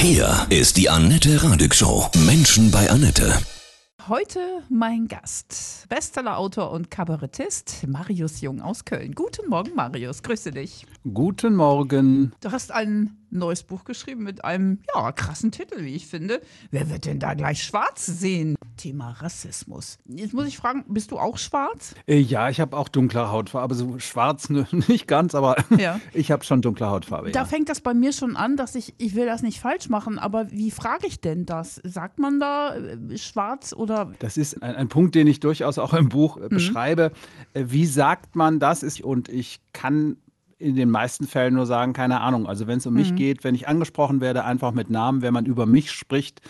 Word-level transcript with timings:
Hier 0.00 0.46
ist 0.48 0.76
die 0.76 0.88
Annette 0.88 1.42
Radig 1.42 1.74
Show. 1.74 2.08
Menschen 2.24 2.70
bei 2.70 2.88
Annette. 2.88 3.36
Heute 4.08 4.38
mein 4.70 5.08
Gast, 5.08 5.86
Bestsellerautor 5.88 6.70
und 6.70 6.88
Kabarettist 6.88 7.84
Marius 7.88 8.40
Jung 8.40 8.62
aus 8.62 8.84
Köln. 8.84 9.12
Guten 9.16 9.50
Morgen, 9.50 9.74
Marius. 9.74 10.22
Grüße 10.22 10.52
dich. 10.52 10.86
Guten 11.12 11.56
Morgen. 11.56 12.32
Du 12.40 12.52
hast 12.52 12.72
ein 13.32 13.38
neues 13.38 13.62
Buch 13.62 13.84
geschrieben 13.84 14.22
mit 14.24 14.44
einem 14.44 14.78
ja, 14.94 15.12
krassen 15.12 15.50
Titel, 15.50 15.82
wie 15.84 15.94
ich 15.94 16.06
finde. 16.06 16.40
Wer 16.70 16.88
wird 16.90 17.04
denn 17.06 17.18
da 17.18 17.34
gleich 17.34 17.62
schwarz 17.62 18.06
sehen? 18.06 18.56
Thema 18.76 19.10
Rassismus. 19.10 19.98
Jetzt 20.06 20.34
muss 20.34 20.46
ich 20.46 20.56
fragen, 20.56 20.84
bist 20.88 21.10
du 21.10 21.18
auch 21.18 21.36
schwarz? 21.36 21.94
Äh, 22.06 22.18
ja, 22.18 22.48
ich 22.48 22.60
habe 22.60 22.76
auch 22.76 22.88
dunkle 22.88 23.30
Hautfarbe. 23.30 23.74
So 23.74 23.98
schwarz 23.98 24.48
ne, 24.50 24.66
nicht 24.88 25.08
ganz, 25.08 25.34
aber 25.34 25.56
Ja. 25.78 26.00
ich 26.12 26.30
habe 26.30 26.44
schon 26.44 26.62
dunkle 26.62 26.88
Hautfarbe. 26.88 27.30
Da 27.32 27.40
ja. 27.40 27.44
fängt 27.46 27.68
das 27.68 27.80
bei 27.80 27.94
mir 27.94 28.12
schon 28.12 28.36
an, 28.36 28.56
dass 28.56 28.74
ich, 28.74 28.94
ich 28.98 29.14
will 29.14 29.26
das 29.26 29.42
nicht 29.42 29.60
falsch 29.60 29.88
machen, 29.88 30.18
aber 30.18 30.50
wie 30.50 30.70
frage 30.70 31.06
ich 31.06 31.20
denn 31.20 31.44
das? 31.46 31.80
Sagt 31.84 32.18
man 32.18 32.38
da 32.40 32.76
äh, 32.76 33.18
schwarz 33.18 33.72
oder 33.72 34.12
Das 34.20 34.36
ist 34.36 34.62
ein, 34.62 34.76
ein 34.76 34.88
Punkt, 34.88 35.14
den 35.14 35.26
ich 35.26 35.40
durchaus 35.40 35.78
auch 35.78 35.92
im 35.94 36.08
Buch 36.08 36.36
Mhm. 36.36 36.44
äh, 36.44 36.48
beschreibe. 36.48 37.12
Äh, 37.54 37.64
Wie 37.68 37.86
sagt 37.86 38.36
man 38.36 38.60
das? 38.60 38.82
Ist, 38.82 39.00
und 39.00 39.28
ich 39.28 39.60
kann 39.72 40.16
in 40.58 40.74
den 40.74 40.90
meisten 40.90 41.26
Fällen 41.26 41.54
nur 41.54 41.66
sagen, 41.66 41.92
keine 41.92 42.20
Ahnung. 42.20 42.46
Also 42.46 42.66
wenn 42.66 42.78
es 42.78 42.86
um 42.86 42.94
Mhm. 42.94 43.00
mich 43.00 43.14
geht, 43.14 43.44
wenn 43.44 43.54
ich 43.54 43.68
angesprochen 43.68 44.20
werde, 44.20 44.44
einfach 44.44 44.72
mit 44.72 44.90
Namen, 44.90 45.22
wenn 45.22 45.32
man 45.32 45.46
über 45.46 45.66
mich 45.66 45.90
spricht, 45.92 46.40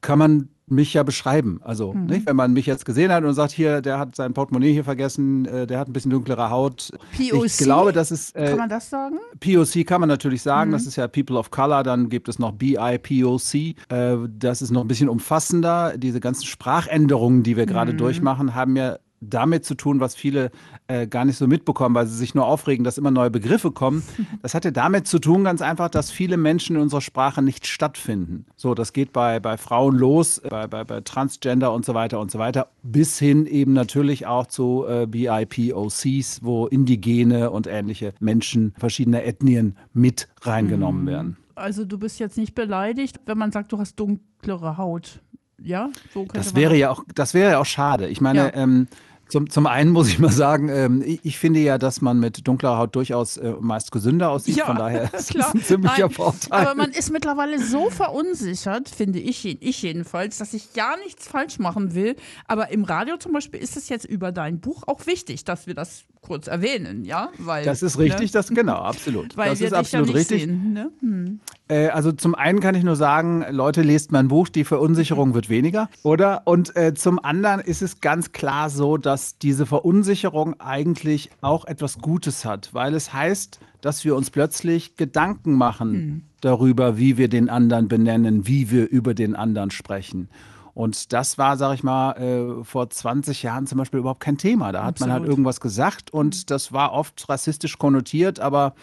kann 0.00 0.18
man 0.18 0.48
mich 0.66 0.94
ja 0.94 1.02
beschreiben. 1.02 1.60
Also, 1.62 1.92
Mhm. 1.92 2.06
nicht? 2.06 2.26
wenn 2.26 2.36
man 2.36 2.54
mich 2.54 2.64
jetzt 2.64 2.86
gesehen 2.86 3.12
hat 3.12 3.22
und 3.22 3.34
sagt, 3.34 3.52
hier, 3.52 3.82
der 3.82 3.98
hat 3.98 4.16
sein 4.16 4.32
Portemonnaie 4.32 4.72
hier 4.72 4.84
vergessen, 4.84 5.44
äh, 5.44 5.66
der 5.66 5.78
hat 5.78 5.88
ein 5.88 5.92
bisschen 5.92 6.10
dunklere 6.10 6.48
Haut. 6.48 6.90
POC? 7.18 7.44
Ich 7.44 7.56
glaube, 7.58 7.92
das 7.92 8.10
ist. 8.10 8.34
äh, 8.34 8.46
kann 8.48 8.58
man 8.58 8.68
das 8.70 8.88
sagen? 8.88 9.16
POC 9.40 9.84
kann 9.84 10.00
man 10.00 10.08
natürlich 10.08 10.40
sagen, 10.40 10.70
Mhm. 10.70 10.74
das 10.74 10.86
ist 10.86 10.96
ja 10.96 11.06
People 11.06 11.36
of 11.36 11.50
Color, 11.50 11.82
dann 11.82 12.08
gibt 12.08 12.28
es 12.30 12.38
noch 12.38 12.52
BIPOC, 12.52 13.54
äh, 13.90 14.16
das 14.38 14.62
ist 14.62 14.70
noch 14.70 14.80
ein 14.82 14.88
bisschen 14.88 15.10
umfassender. 15.10 15.98
Diese 15.98 16.20
ganzen 16.20 16.46
Sprachänderungen, 16.46 17.42
die 17.42 17.56
wir 17.58 17.64
Mhm. 17.64 17.70
gerade 17.70 17.94
durchmachen, 17.94 18.54
haben 18.54 18.74
ja 18.76 18.96
damit 19.30 19.64
zu 19.64 19.74
tun, 19.74 20.00
was 20.00 20.14
viele 20.14 20.50
äh, 20.88 21.06
gar 21.06 21.24
nicht 21.24 21.36
so 21.36 21.46
mitbekommen, 21.46 21.94
weil 21.94 22.06
sie 22.06 22.16
sich 22.16 22.34
nur 22.34 22.46
aufregen, 22.46 22.84
dass 22.84 22.98
immer 22.98 23.10
neue 23.10 23.30
Begriffe 23.30 23.70
kommen. 23.70 24.02
Das 24.42 24.54
hatte 24.54 24.72
damit 24.72 25.06
zu 25.06 25.18
tun, 25.18 25.44
ganz 25.44 25.62
einfach, 25.62 25.88
dass 25.88 26.10
viele 26.10 26.36
Menschen 26.36 26.76
in 26.76 26.82
unserer 26.82 27.00
Sprache 27.00 27.40
nicht 27.40 27.66
stattfinden. 27.66 28.44
So, 28.56 28.74
das 28.74 28.92
geht 28.92 29.12
bei, 29.12 29.40
bei 29.40 29.56
Frauen 29.56 29.96
los, 29.96 30.42
bei, 30.48 30.66
bei, 30.66 30.84
bei 30.84 31.00
Transgender 31.00 31.72
und 31.72 31.84
so 31.86 31.94
weiter 31.94 32.20
und 32.20 32.30
so 32.30 32.38
weiter, 32.38 32.68
bis 32.82 33.18
hin 33.18 33.46
eben 33.46 33.72
natürlich 33.72 34.26
auch 34.26 34.46
zu 34.46 34.84
äh, 34.86 35.06
BIPOCs, 35.06 36.40
wo 36.42 36.66
indigene 36.66 37.50
und 37.50 37.66
ähnliche 37.66 38.12
Menschen 38.20 38.74
verschiedener 38.78 39.24
Ethnien 39.24 39.76
mit 39.92 40.28
reingenommen 40.42 41.06
werden. 41.06 41.36
Also 41.54 41.84
du 41.84 41.98
bist 41.98 42.18
jetzt 42.18 42.36
nicht 42.36 42.54
beleidigt, 42.54 43.20
wenn 43.26 43.38
man 43.38 43.52
sagt, 43.52 43.72
du 43.72 43.78
hast 43.78 43.98
dunklere 43.98 44.76
Haut. 44.76 45.20
Ja, 45.62 45.90
so 46.12 46.26
Das 46.32 46.54
wäre 46.54 46.76
ja 46.76 46.90
auch, 46.90 47.04
das 47.14 47.32
wäre 47.32 47.52
ja 47.52 47.58
auch 47.60 47.66
schade. 47.66 48.08
Ich 48.08 48.20
meine, 48.20 48.40
Ja. 48.40 48.54
ähm, 48.54 48.88
zum, 49.28 49.50
zum 49.50 49.66
einen 49.66 49.90
muss 49.90 50.08
ich 50.08 50.18
mal 50.18 50.30
sagen, 50.30 50.68
ähm, 50.68 51.02
ich, 51.04 51.20
ich 51.22 51.38
finde 51.38 51.60
ja, 51.60 51.78
dass 51.78 52.00
man 52.00 52.20
mit 52.20 52.46
dunkler 52.46 52.78
Haut 52.78 52.94
durchaus 52.94 53.36
äh, 53.36 53.54
meist 53.60 53.92
gesünder 53.92 54.30
aussieht. 54.30 54.56
Ja, 54.56 54.66
Von 54.66 54.76
daher 54.76 55.04
ist 55.14 55.30
klar. 55.30 55.46
das 55.46 55.54
ein 55.54 55.62
ziemlicher 55.62 56.06
Nein, 56.06 56.10
Vorteil. 56.10 56.60
Aber 56.60 56.74
man 56.74 56.90
ist 56.90 57.10
mittlerweile 57.10 57.58
so 57.62 57.90
verunsichert, 57.90 58.88
finde 58.88 59.18
ich, 59.18 59.44
ich 59.46 59.82
jedenfalls, 59.82 60.38
dass 60.38 60.54
ich 60.54 60.72
gar 60.74 60.96
nichts 60.98 61.26
falsch 61.26 61.58
machen 61.58 61.94
will. 61.94 62.16
Aber 62.46 62.70
im 62.70 62.84
Radio 62.84 63.16
zum 63.16 63.32
Beispiel 63.32 63.60
ist 63.60 63.76
es 63.76 63.88
jetzt 63.88 64.04
über 64.04 64.32
dein 64.32 64.60
Buch 64.60 64.82
auch 64.86 65.06
wichtig, 65.06 65.44
dass 65.44 65.66
wir 65.66 65.74
das 65.74 66.04
kurz 66.24 66.46
erwähnen, 66.46 67.04
ja? 67.04 67.28
Weil, 67.38 67.64
das 67.64 67.82
ist 67.82 67.98
richtig, 67.98 68.32
ne? 68.32 68.38
das 68.38 68.48
genau, 68.48 68.76
absolut. 68.76 69.36
Weil 69.36 69.50
das 69.50 69.60
wir 69.60 69.66
ist 69.66 69.72
dich 69.72 69.78
absolut 69.78 70.08
ja 70.08 70.12
nicht 70.14 70.20
richtig. 70.30 70.42
Sehen, 70.42 70.72
ne? 70.72 70.90
hm. 71.00 71.40
Äh, 71.68 71.88
also 71.88 72.12
zum 72.12 72.34
einen 72.34 72.60
kann 72.60 72.74
ich 72.74 72.82
nur 72.82 72.96
sagen, 72.96 73.44
Leute, 73.50 73.82
lest 73.82 74.10
mein 74.10 74.28
Buch, 74.28 74.48
die 74.48 74.64
Verunsicherung 74.64 75.34
wird 75.34 75.48
weniger, 75.48 75.88
oder? 76.02 76.42
Und 76.46 76.74
äh, 76.76 76.94
zum 76.94 77.22
anderen 77.22 77.60
ist 77.60 77.82
es 77.82 78.00
ganz 78.00 78.32
klar 78.32 78.70
so, 78.70 78.96
dass 78.96 79.38
diese 79.38 79.66
Verunsicherung 79.66 80.58
eigentlich 80.60 81.30
auch 81.42 81.66
etwas 81.66 81.98
Gutes 81.98 82.44
hat, 82.44 82.70
weil 82.72 82.94
es 82.94 83.12
heißt, 83.12 83.60
dass 83.80 84.04
wir 84.04 84.16
uns 84.16 84.30
plötzlich 84.30 84.96
Gedanken 84.96 85.52
machen 85.52 86.28
darüber, 86.40 86.98
wie 86.98 87.18
wir 87.18 87.28
den 87.28 87.48
anderen 87.48 87.88
benennen, 87.88 88.46
wie 88.46 88.70
wir 88.70 88.88
über 88.88 89.14
den 89.14 89.36
anderen 89.36 89.70
sprechen. 89.70 90.28
Und 90.74 91.12
das 91.12 91.38
war, 91.38 91.56
sag 91.56 91.74
ich 91.74 91.84
mal, 91.84 92.12
äh, 92.12 92.64
vor 92.64 92.90
20 92.90 93.44
Jahren 93.44 93.66
zum 93.66 93.78
Beispiel 93.78 94.00
überhaupt 94.00 94.20
kein 94.20 94.38
Thema. 94.38 94.72
Da 94.72 94.84
hat 94.84 94.98
man 94.98 95.10
halt 95.10 95.20
Absolut. 95.20 95.30
irgendwas 95.30 95.60
gesagt 95.60 96.12
und 96.12 96.50
das 96.50 96.72
war 96.72 96.92
oft 96.92 97.28
rassistisch 97.28 97.78
konnotiert, 97.78 98.40
aber 98.40 98.74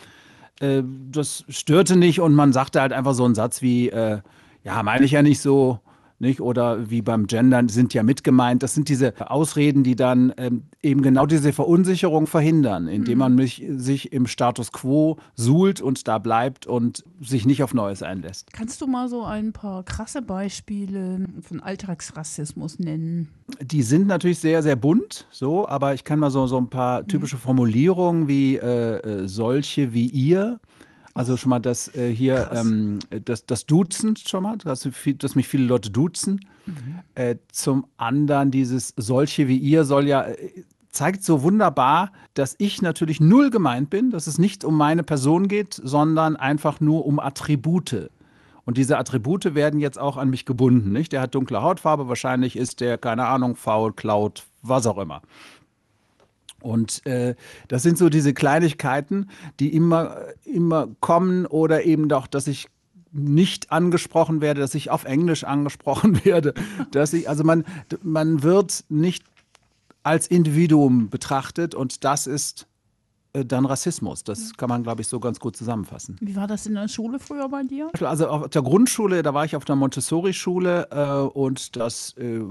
äh, 0.62 0.84
das 1.12 1.44
störte 1.50 1.98
nicht 1.98 2.22
und 2.22 2.34
man 2.34 2.54
sagte 2.54 2.80
halt 2.80 2.94
einfach 2.94 3.14
so 3.14 3.26
einen 3.26 3.36
Satz 3.36 3.62
wie, 3.62 3.90
äh, 3.90 4.20
ja, 4.64 4.84
meine 4.84 5.04
ich 5.06 5.12
ja 5.12 5.22
nicht 5.22 5.42
so, 5.42 5.80
nicht? 6.22 6.40
Oder 6.42 6.90
wie 6.90 7.02
beim 7.02 7.28
Gendern 7.28 7.68
sind 7.70 7.94
ja 7.94 8.04
mit 8.04 8.24
gemeint. 8.24 8.64
Das 8.64 8.74
sind 8.74 8.90
diese 8.90 9.14
Ausreden, 9.30 9.84
die 9.84 9.96
dann 9.96 10.34
ähm, 10.38 10.64
eben 10.82 11.02
genau 11.02 11.26
diese 11.26 11.52
Verunsicherung 11.52 12.28
verhindern, 12.28 12.88
indem 12.88 13.18
man 13.18 13.36
mich, 13.36 13.66
sich 13.70 14.14
im 14.14 14.28
Status 14.28 14.72
quo 14.72 15.18
suhlt 15.36 15.82
und 15.82 16.08
da 16.08 16.18
bleibt 16.18 16.68
und 16.68 17.04
sich 17.22 17.46
nicht 17.46 17.64
auf 17.64 17.74
Neues 17.74 18.04
einlässt. 18.04 18.54
Kannst 18.54 18.82
du 18.82 18.88
mal 18.88 19.10
so 19.10 19.24
ein 19.24 19.52
paar 19.52 19.84
krasse 19.84 20.22
Beispiele 20.22 21.26
von 21.42 21.60
Alltagsrassismus 21.60 22.80
nennen? 22.80 23.30
Die 23.62 23.82
sind 23.82 24.08
natürlich 24.08 24.40
sehr, 24.40 24.64
sehr 24.64 24.76
bunt, 24.76 25.28
so, 25.32 25.68
aber 25.68 25.94
ich 25.94 26.04
kann 26.04 26.20
mal 26.20 26.32
so, 26.32 26.48
so 26.48 26.58
ein 26.58 26.70
paar 26.70 27.06
typische 27.06 27.38
Formulierungen 27.38 28.28
wie 28.28 28.56
äh, 28.56 28.98
äh, 28.98 29.28
solche 29.28 29.94
wie 29.94 30.08
ihr. 30.08 30.60
Also 31.14 31.36
schon 31.38 31.50
mal 31.50 31.60
das 31.60 31.94
äh, 31.96 32.14
hier, 32.14 32.50
ähm, 32.54 33.00
das, 33.26 33.46
das 33.46 33.66
Duzen 33.66 34.16
schon 34.16 34.44
mal, 34.44 34.58
dass, 34.58 34.88
viel- 34.88 35.16
dass 35.16 35.36
mich 35.36 35.48
viele 35.48 35.66
Leute 35.66 35.90
duzen. 35.90 36.40
Äh, 37.16 37.36
zum 37.52 37.86
anderen 37.98 38.52
dieses 38.52 38.94
solche 38.96 39.48
wie 39.48 39.58
ihr 39.58 39.84
soll 39.84 40.08
ja, 40.08 40.24
äh, 40.24 40.64
zeigt 40.90 41.24
so 41.24 41.42
wunderbar, 41.42 42.12
dass 42.34 42.56
ich 42.60 42.82
natürlich 42.82 43.20
null 43.20 43.50
gemeint 43.50 43.90
bin, 43.90 44.10
dass 44.12 44.28
es 44.28 44.38
nicht 44.38 44.64
um 44.64 44.78
meine 44.78 45.04
Person 45.04 45.48
geht, 45.48 45.74
sondern 45.74 46.36
einfach 46.36 46.80
nur 46.80 47.06
um 47.06 47.20
Attribute. 47.20 48.10
Und 48.64 48.78
diese 48.78 48.98
Attribute 48.98 49.56
werden 49.56 49.80
jetzt 49.80 49.98
auch 50.00 50.18
an 50.18 50.30
mich 50.30 50.46
gebunden. 50.46 50.92
Nicht? 50.92 51.12
Der 51.14 51.22
hat 51.22 51.34
dunkle 51.34 51.62
Hautfarbe, 51.62 52.08
wahrscheinlich 52.08 52.56
ist 52.56 52.80
der, 52.80 52.98
keine 52.98 53.26
Ahnung, 53.26 53.56
faul, 53.56 53.92
klaut, 53.94 54.44
was 54.62 54.86
auch 54.86 54.98
immer. 54.98 55.22
Und 56.62 57.06
äh, 57.06 57.36
das 57.68 57.84
sind 57.84 57.98
so 57.98 58.10
diese 58.10 58.34
Kleinigkeiten, 58.34 59.30
die 59.60 59.74
immer, 59.74 60.18
immer 60.46 60.88
kommen 61.00 61.46
oder 61.46 61.84
eben 61.86 62.10
doch, 62.10 62.28
dass 62.28 62.48
ich 62.48 62.68
nicht 63.12 63.72
angesprochen 63.72 64.42
werde, 64.42 64.62
dass 64.62 64.76
ich 64.76 64.90
auf 64.90 65.04
Englisch 65.04 65.44
angesprochen 65.44 66.24
werde, 66.26 66.54
dass 66.92 67.14
ich, 67.14 67.28
also 67.28 67.44
man, 67.44 67.66
man 68.02 68.44
wird 68.44 68.86
nicht 68.90 69.24
als 70.04 70.28
Individuum 70.28 71.10
betrachtet 71.10 71.76
und 71.76 72.04
das 72.04 72.26
ist 72.26 72.68
äh, 73.34 73.46
dann 73.46 73.66
Rassismus. 73.66 74.24
Das 74.24 74.54
kann 74.58 74.70
man, 74.70 74.84
glaube 74.84 75.02
ich, 75.02 75.08
so 75.08 75.20
ganz 75.20 75.40
gut 75.40 75.56
zusammenfassen. 75.56 76.18
Wie 76.22 76.36
war 76.36 76.48
das 76.48 76.66
in 76.66 76.74
der 76.74 76.88
Schule 76.88 77.20
früher 77.20 77.48
bei 77.50 77.64
dir? 77.64 77.90
Also 78.02 78.28
auf 78.28 78.50
der 78.50 78.62
Grundschule, 78.62 79.24
da 79.24 79.34
war 79.34 79.46
ich 79.46 79.56
auf 79.56 79.66
der 79.66 79.76
Montessori-Schule 79.76 80.88
äh, 80.92 81.38
und 81.38 81.76
das 81.76 82.16
äh, 82.18 82.42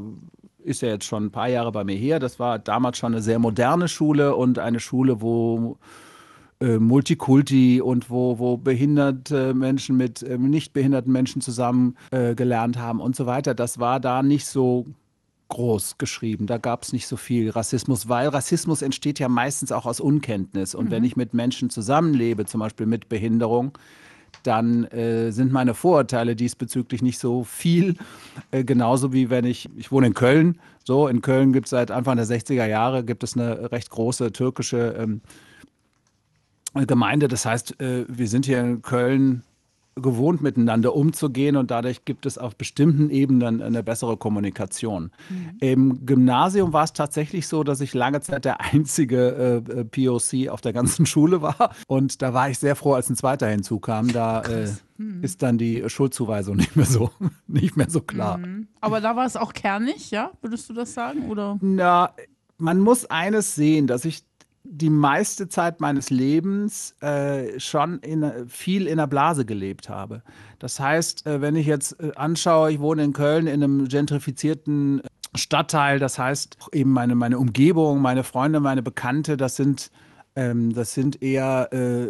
ist 0.70 0.82
ja 0.82 0.88
jetzt 0.88 1.04
schon 1.04 1.26
ein 1.26 1.30
paar 1.30 1.48
Jahre 1.48 1.72
bei 1.72 1.84
mir 1.84 1.96
her. 1.96 2.18
Das 2.18 2.38
war 2.38 2.58
damals 2.58 2.98
schon 2.98 3.12
eine 3.12 3.22
sehr 3.22 3.38
moderne 3.38 3.88
Schule 3.88 4.34
und 4.34 4.58
eine 4.58 4.80
Schule, 4.80 5.20
wo 5.20 5.78
äh, 6.60 6.78
Multikulti 6.78 7.80
und 7.80 8.10
wo, 8.10 8.38
wo 8.38 8.56
behinderte 8.56 9.54
Menschen 9.54 9.96
mit 9.96 10.22
äh, 10.22 10.38
nicht 10.38 10.72
behinderten 10.72 11.12
Menschen 11.12 11.42
zusammen 11.42 11.96
äh, 12.10 12.34
gelernt 12.34 12.78
haben 12.78 13.00
und 13.00 13.16
so 13.16 13.26
weiter. 13.26 13.54
Das 13.54 13.78
war 13.78 14.00
da 14.00 14.22
nicht 14.22 14.46
so 14.46 14.86
groß 15.48 15.98
geschrieben. 15.98 16.46
Da 16.46 16.58
gab 16.58 16.84
es 16.84 16.92
nicht 16.92 17.06
so 17.06 17.16
viel 17.16 17.50
Rassismus, 17.50 18.08
weil 18.08 18.28
Rassismus 18.28 18.82
entsteht 18.82 19.18
ja 19.18 19.28
meistens 19.28 19.72
auch 19.72 19.84
aus 19.84 20.00
Unkenntnis. 20.00 20.74
Und 20.74 20.90
wenn 20.90 21.04
ich 21.04 21.16
mit 21.16 21.34
Menschen 21.34 21.70
zusammenlebe, 21.70 22.46
zum 22.46 22.60
Beispiel 22.60 22.86
mit 22.86 23.08
Behinderung, 23.08 23.76
dann 24.42 24.84
äh, 24.84 25.30
sind 25.30 25.52
meine 25.52 25.74
Vorurteile 25.74 26.36
diesbezüglich 26.36 27.02
nicht 27.02 27.18
so 27.18 27.44
viel. 27.44 27.96
Äh, 28.50 28.64
genauso 28.64 29.12
wie 29.12 29.30
wenn 29.30 29.44
ich, 29.44 29.68
ich 29.76 29.92
wohne 29.92 30.08
in 30.08 30.14
Köln, 30.14 30.58
so 30.84 31.08
in 31.08 31.20
Köln 31.20 31.52
gibt 31.52 31.66
es 31.66 31.70
seit 31.70 31.90
Anfang 31.90 32.16
der 32.16 32.26
60er 32.26 32.66
Jahre, 32.66 33.04
gibt 33.04 33.22
es 33.22 33.36
eine 33.36 33.70
recht 33.70 33.90
große 33.90 34.32
türkische 34.32 34.96
ähm, 34.98 35.20
Gemeinde. 36.86 37.28
Das 37.28 37.44
heißt, 37.44 37.80
äh, 37.80 38.04
wir 38.08 38.28
sind 38.28 38.46
hier 38.46 38.60
in 38.60 38.82
Köln 38.82 39.42
gewohnt, 39.96 40.40
miteinander 40.40 40.94
umzugehen 40.94 41.56
und 41.56 41.70
dadurch 41.70 42.04
gibt 42.04 42.26
es 42.26 42.38
auf 42.38 42.56
bestimmten 42.56 43.10
Ebenen 43.10 43.62
eine 43.62 43.82
bessere 43.82 44.16
Kommunikation. 44.16 45.10
Im 45.60 46.06
Gymnasium 46.06 46.72
war 46.72 46.84
es 46.84 46.92
tatsächlich 46.92 47.46
so, 47.46 47.64
dass 47.64 47.80
ich 47.80 47.94
lange 47.94 48.20
Zeit 48.20 48.44
der 48.44 48.60
einzige 48.60 49.62
äh, 49.66 49.84
POC 49.84 50.48
auf 50.48 50.60
der 50.60 50.72
ganzen 50.72 51.06
Schule 51.10 51.42
war 51.42 51.74
und 51.86 52.22
da 52.22 52.34
war 52.34 52.50
ich 52.50 52.58
sehr 52.58 52.76
froh, 52.76 52.94
als 52.94 53.10
ein 53.10 53.16
zweiter 53.16 53.48
hinzukam. 53.48 54.12
Da 54.12 54.42
äh, 54.42 54.68
ist 55.22 55.42
dann 55.42 55.58
die 55.58 55.88
Schuldzuweisung 55.88 56.56
nicht 56.56 56.76
mehr 56.76 56.86
so, 56.86 57.10
nicht 57.46 57.76
mehr 57.76 57.90
so 57.90 58.00
klar. 58.00 58.40
Aber 58.80 59.00
da 59.00 59.16
war 59.16 59.26
es 59.26 59.36
auch 59.36 59.52
kernig, 59.52 60.10
ja? 60.10 60.30
Würdest 60.40 60.68
du 60.68 60.74
das 60.74 60.94
sagen? 60.94 61.28
Oder? 61.28 61.58
Na, 61.60 62.14
man 62.58 62.78
muss 62.78 63.06
eines 63.06 63.54
sehen, 63.54 63.86
dass 63.86 64.04
ich 64.04 64.24
die 64.64 64.90
meiste 64.90 65.48
Zeit 65.48 65.80
meines 65.80 66.10
Lebens 66.10 66.94
äh, 67.00 67.58
schon 67.58 67.98
in, 68.00 68.48
viel 68.48 68.86
in 68.86 68.98
der 68.98 69.06
Blase 69.06 69.44
gelebt 69.44 69.88
habe. 69.88 70.22
Das 70.58 70.78
heißt, 70.78 71.26
äh, 71.26 71.40
wenn 71.40 71.56
ich 71.56 71.66
jetzt 71.66 71.98
äh, 72.00 72.12
anschaue, 72.16 72.72
ich 72.72 72.80
wohne 72.80 73.04
in 73.04 73.12
Köln 73.12 73.46
in 73.46 73.62
einem 73.62 73.88
gentrifizierten 73.88 75.02
Stadtteil, 75.34 75.98
das 75.98 76.18
heißt 76.18 76.58
eben 76.72 76.92
meine, 76.92 77.14
meine 77.14 77.38
Umgebung, 77.38 78.00
meine 78.00 78.24
Freunde, 78.24 78.60
meine 78.60 78.82
Bekannte, 78.82 79.36
das 79.36 79.56
sind 79.56 79.90
ähm, 80.36 80.72
das 80.72 80.94
sind 80.94 81.22
eher 81.22 81.68
äh, 81.72 82.06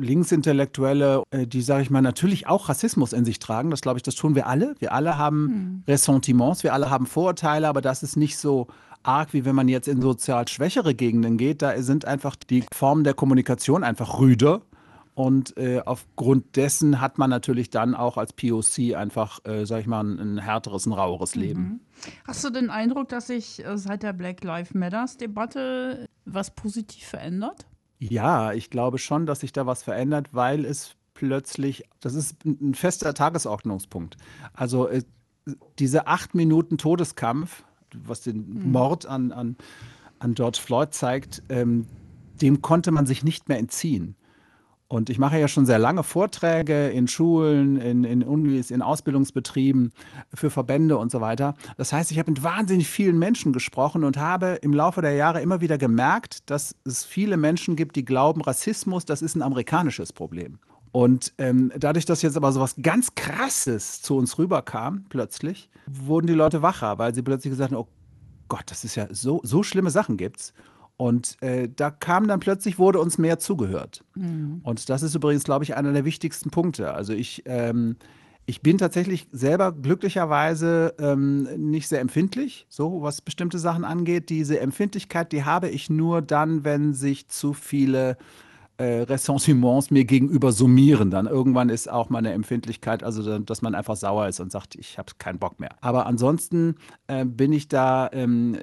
Linksintellektuelle, 0.00 1.22
äh, 1.30 1.46
die, 1.46 1.62
sage 1.62 1.82
ich 1.82 1.90
mal, 1.90 2.02
natürlich 2.02 2.48
auch 2.48 2.68
Rassismus 2.68 3.12
in 3.12 3.24
sich 3.24 3.38
tragen. 3.38 3.70
Das 3.70 3.80
glaube 3.80 3.98
ich, 3.98 4.02
das 4.02 4.16
tun 4.16 4.34
wir 4.34 4.48
alle. 4.48 4.74
Wir 4.80 4.92
alle 4.92 5.18
haben 5.18 5.46
hm. 5.46 5.82
Ressentiments, 5.86 6.64
wir 6.64 6.74
alle 6.74 6.90
haben 6.90 7.06
Vorurteile, 7.06 7.68
aber 7.68 7.80
das 7.80 8.02
ist 8.02 8.16
nicht 8.16 8.38
so 8.38 8.66
arg, 9.02 9.32
wie 9.32 9.44
wenn 9.44 9.54
man 9.54 9.68
jetzt 9.68 9.88
in 9.88 10.00
sozial 10.00 10.48
schwächere 10.48 10.94
Gegenden 10.94 11.36
geht. 11.36 11.62
Da 11.62 11.80
sind 11.82 12.04
einfach 12.04 12.36
die 12.36 12.64
Formen 12.72 13.04
der 13.04 13.14
Kommunikation 13.14 13.84
einfach 13.84 14.18
rüder. 14.20 14.62
Und 15.14 15.56
äh, 15.58 15.82
aufgrund 15.84 16.56
dessen 16.56 17.00
hat 17.00 17.18
man 17.18 17.28
natürlich 17.28 17.68
dann 17.68 17.94
auch 17.94 18.16
als 18.16 18.32
POC 18.32 18.94
einfach, 18.96 19.44
äh, 19.44 19.66
sag 19.66 19.80
ich 19.80 19.86
mal, 19.86 20.02
ein, 20.02 20.18
ein 20.18 20.38
härteres, 20.38 20.86
ein 20.86 20.92
raueres 20.92 21.34
Leben. 21.34 21.62
Mhm. 21.62 21.80
Hast 22.26 22.44
du 22.44 22.50
den 22.50 22.70
Eindruck, 22.70 23.08
dass 23.08 23.26
sich 23.26 23.64
äh, 23.64 23.76
seit 23.76 24.02
der 24.02 24.12
Black 24.12 24.42
Lives 24.42 24.72
Matters 24.72 25.16
Debatte 25.16 26.08
was 26.24 26.54
positiv 26.54 27.04
verändert? 27.04 27.66
Ja, 27.98 28.52
ich 28.52 28.70
glaube 28.70 28.96
schon, 28.96 29.26
dass 29.26 29.40
sich 29.40 29.52
da 29.52 29.66
was 29.66 29.82
verändert, 29.82 30.28
weil 30.32 30.64
es 30.64 30.96
plötzlich, 31.12 31.84
das 32.00 32.14
ist 32.14 32.42
ein 32.46 32.74
fester 32.74 33.12
Tagesordnungspunkt. 33.12 34.16
Also 34.54 34.88
äh, 34.88 35.02
diese 35.78 36.06
acht 36.06 36.34
Minuten 36.34 36.78
Todeskampf, 36.78 37.64
was 38.04 38.22
den 38.22 38.36
mhm. 38.48 38.72
Mord 38.72 39.06
an, 39.06 39.32
an, 39.32 39.56
an 40.18 40.34
George 40.34 40.58
Floyd 40.62 40.94
zeigt, 40.94 41.42
ähm, 41.48 41.86
dem 42.40 42.62
konnte 42.62 42.90
man 42.90 43.06
sich 43.06 43.24
nicht 43.24 43.48
mehr 43.48 43.58
entziehen. 43.58 44.16
Und 44.92 45.08
ich 45.08 45.20
mache 45.20 45.38
ja 45.38 45.46
schon 45.46 45.66
sehr 45.66 45.78
lange 45.78 46.02
Vorträge 46.02 46.88
in 46.88 47.06
Schulen, 47.06 47.76
in, 47.76 48.02
in 48.02 48.24
Unis, 48.24 48.72
in 48.72 48.82
Ausbildungsbetrieben, 48.82 49.92
für 50.34 50.50
Verbände 50.50 50.98
und 50.98 51.12
so 51.12 51.20
weiter. 51.20 51.54
Das 51.76 51.92
heißt, 51.92 52.10
ich 52.10 52.18
habe 52.18 52.32
mit 52.32 52.42
wahnsinnig 52.42 52.88
vielen 52.88 53.16
Menschen 53.16 53.52
gesprochen 53.52 54.02
und 54.02 54.16
habe 54.16 54.58
im 54.62 54.72
Laufe 54.72 55.00
der 55.00 55.12
Jahre 55.12 55.42
immer 55.42 55.60
wieder 55.60 55.78
gemerkt, 55.78 56.50
dass 56.50 56.74
es 56.84 57.04
viele 57.04 57.36
Menschen 57.36 57.76
gibt, 57.76 57.94
die 57.94 58.04
glauben, 58.04 58.40
Rassismus, 58.40 59.04
das 59.04 59.22
ist 59.22 59.36
ein 59.36 59.42
amerikanisches 59.42 60.12
Problem. 60.12 60.58
Und 60.92 61.32
ähm, 61.38 61.72
dadurch, 61.78 62.04
dass 62.04 62.22
jetzt 62.22 62.36
aber 62.36 62.52
so 62.52 62.60
was 62.60 62.74
ganz 62.82 63.14
Krasses 63.14 64.02
zu 64.02 64.16
uns 64.16 64.38
rüberkam, 64.38 65.04
plötzlich, 65.08 65.70
wurden 65.86 66.26
die 66.26 66.34
Leute 66.34 66.62
wacher, 66.62 66.98
weil 66.98 67.14
sie 67.14 67.22
plötzlich 67.22 67.52
gesagt 67.52 67.72
haben, 67.72 67.78
oh 67.78 67.88
Gott, 68.48 68.64
das 68.66 68.84
ist 68.84 68.96
ja 68.96 69.06
so, 69.10 69.40
so 69.44 69.62
schlimme 69.62 69.90
Sachen 69.90 70.16
gibt's. 70.16 70.52
Und 70.96 71.40
äh, 71.42 71.68
da 71.74 71.90
kam 71.90 72.28
dann 72.28 72.40
plötzlich, 72.40 72.78
wurde 72.78 73.00
uns 73.00 73.16
mehr 73.16 73.38
zugehört. 73.38 74.04
Mhm. 74.16 74.60
Und 74.64 74.90
das 74.90 75.02
ist 75.02 75.14
übrigens, 75.14 75.44
glaube 75.44 75.64
ich, 75.64 75.74
einer 75.74 75.92
der 75.92 76.04
wichtigsten 76.04 76.50
Punkte. 76.50 76.92
Also 76.92 77.14
ich, 77.14 77.42
ähm, 77.46 77.96
ich 78.44 78.60
bin 78.60 78.76
tatsächlich 78.76 79.28
selber 79.32 79.72
glücklicherweise 79.72 80.94
ähm, 80.98 81.44
nicht 81.70 81.88
sehr 81.88 82.00
empfindlich, 82.00 82.66
so 82.68 83.00
was 83.00 83.22
bestimmte 83.22 83.58
Sachen 83.58 83.84
angeht. 83.84 84.28
Diese 84.28 84.60
Empfindlichkeit, 84.60 85.32
die 85.32 85.44
habe 85.44 85.70
ich 85.70 85.88
nur 85.88 86.20
dann, 86.20 86.64
wenn 86.64 86.92
sich 86.92 87.28
zu 87.28 87.54
viele 87.54 88.18
äh, 88.80 89.02
Ressentiments 89.02 89.90
mir 89.90 90.06
gegenüber 90.06 90.52
summieren. 90.52 91.10
Dann 91.10 91.26
irgendwann 91.26 91.68
ist 91.68 91.90
auch 91.90 92.08
meine 92.08 92.32
Empfindlichkeit, 92.32 93.02
also 93.02 93.38
dass 93.38 93.60
man 93.60 93.74
einfach 93.74 93.94
sauer 93.94 94.26
ist 94.26 94.40
und 94.40 94.50
sagt, 94.50 94.74
ich 94.74 94.96
habe 94.96 95.12
keinen 95.18 95.38
Bock 95.38 95.60
mehr. 95.60 95.76
Aber 95.82 96.06
ansonsten 96.06 96.76
äh, 97.06 97.26
bin 97.26 97.52
ich 97.52 97.68
da, 97.68 98.08
ähm, 98.12 98.56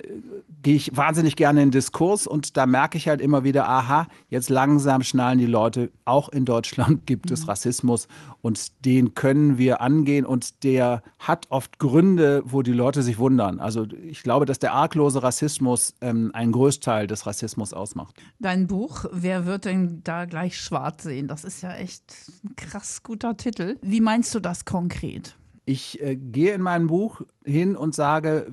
gehe 0.63 0.75
ich 0.75 0.97
wahnsinnig 0.97 1.35
gerne 1.35 1.61
in 1.61 1.69
Diskurs 1.69 2.25
und 2.25 2.57
da 2.57 2.65
merke 2.65 2.97
ich 2.97 3.07
halt 3.07 3.21
immer 3.21 3.43
wieder, 3.43 3.69
aha, 3.69 4.07
jetzt 4.29 4.49
langsam 4.49 5.03
schnallen 5.03 5.37
die 5.37 5.45
Leute, 5.45 5.91
auch 6.05 6.29
in 6.29 6.45
Deutschland 6.45 7.05
gibt 7.05 7.29
es 7.29 7.43
mhm. 7.43 7.49
Rassismus 7.49 8.07
und 8.41 8.85
den 8.85 9.13
können 9.13 9.59
wir 9.59 9.81
angehen 9.81 10.25
und 10.25 10.63
der 10.63 11.03
hat 11.19 11.45
oft 11.49 11.77
Gründe, 11.77 12.41
wo 12.43 12.63
die 12.63 12.73
Leute 12.73 13.03
sich 13.03 13.19
wundern. 13.19 13.59
Also 13.59 13.85
ich 14.03 14.23
glaube, 14.23 14.47
dass 14.47 14.57
der 14.57 14.73
arglose 14.73 15.21
Rassismus 15.21 15.93
ähm, 16.01 16.31
einen 16.33 16.53
Großteil 16.53 17.05
des 17.05 17.27
Rassismus 17.27 17.71
ausmacht. 17.71 18.15
Dein 18.39 18.65
Buch, 18.65 19.05
wer 19.11 19.45
wird 19.45 19.65
denn 19.65 20.01
da 20.07 20.25
gleich 20.25 20.59
schwarz 20.59 21.03
sehen. 21.03 21.27
Das 21.27 21.43
ist 21.43 21.61
ja 21.61 21.73
echt 21.73 22.03
ein 22.43 22.55
krass 22.55 23.03
guter 23.03 23.37
Titel. 23.37 23.77
Wie 23.81 24.01
meinst 24.01 24.33
du 24.35 24.39
das 24.39 24.65
konkret? 24.65 25.35
Ich 25.65 26.01
äh, 26.01 26.15
gehe 26.15 26.53
in 26.53 26.61
meinem 26.61 26.87
Buch 26.87 27.21
hin 27.43 27.75
und 27.75 27.93
sage, 27.93 28.51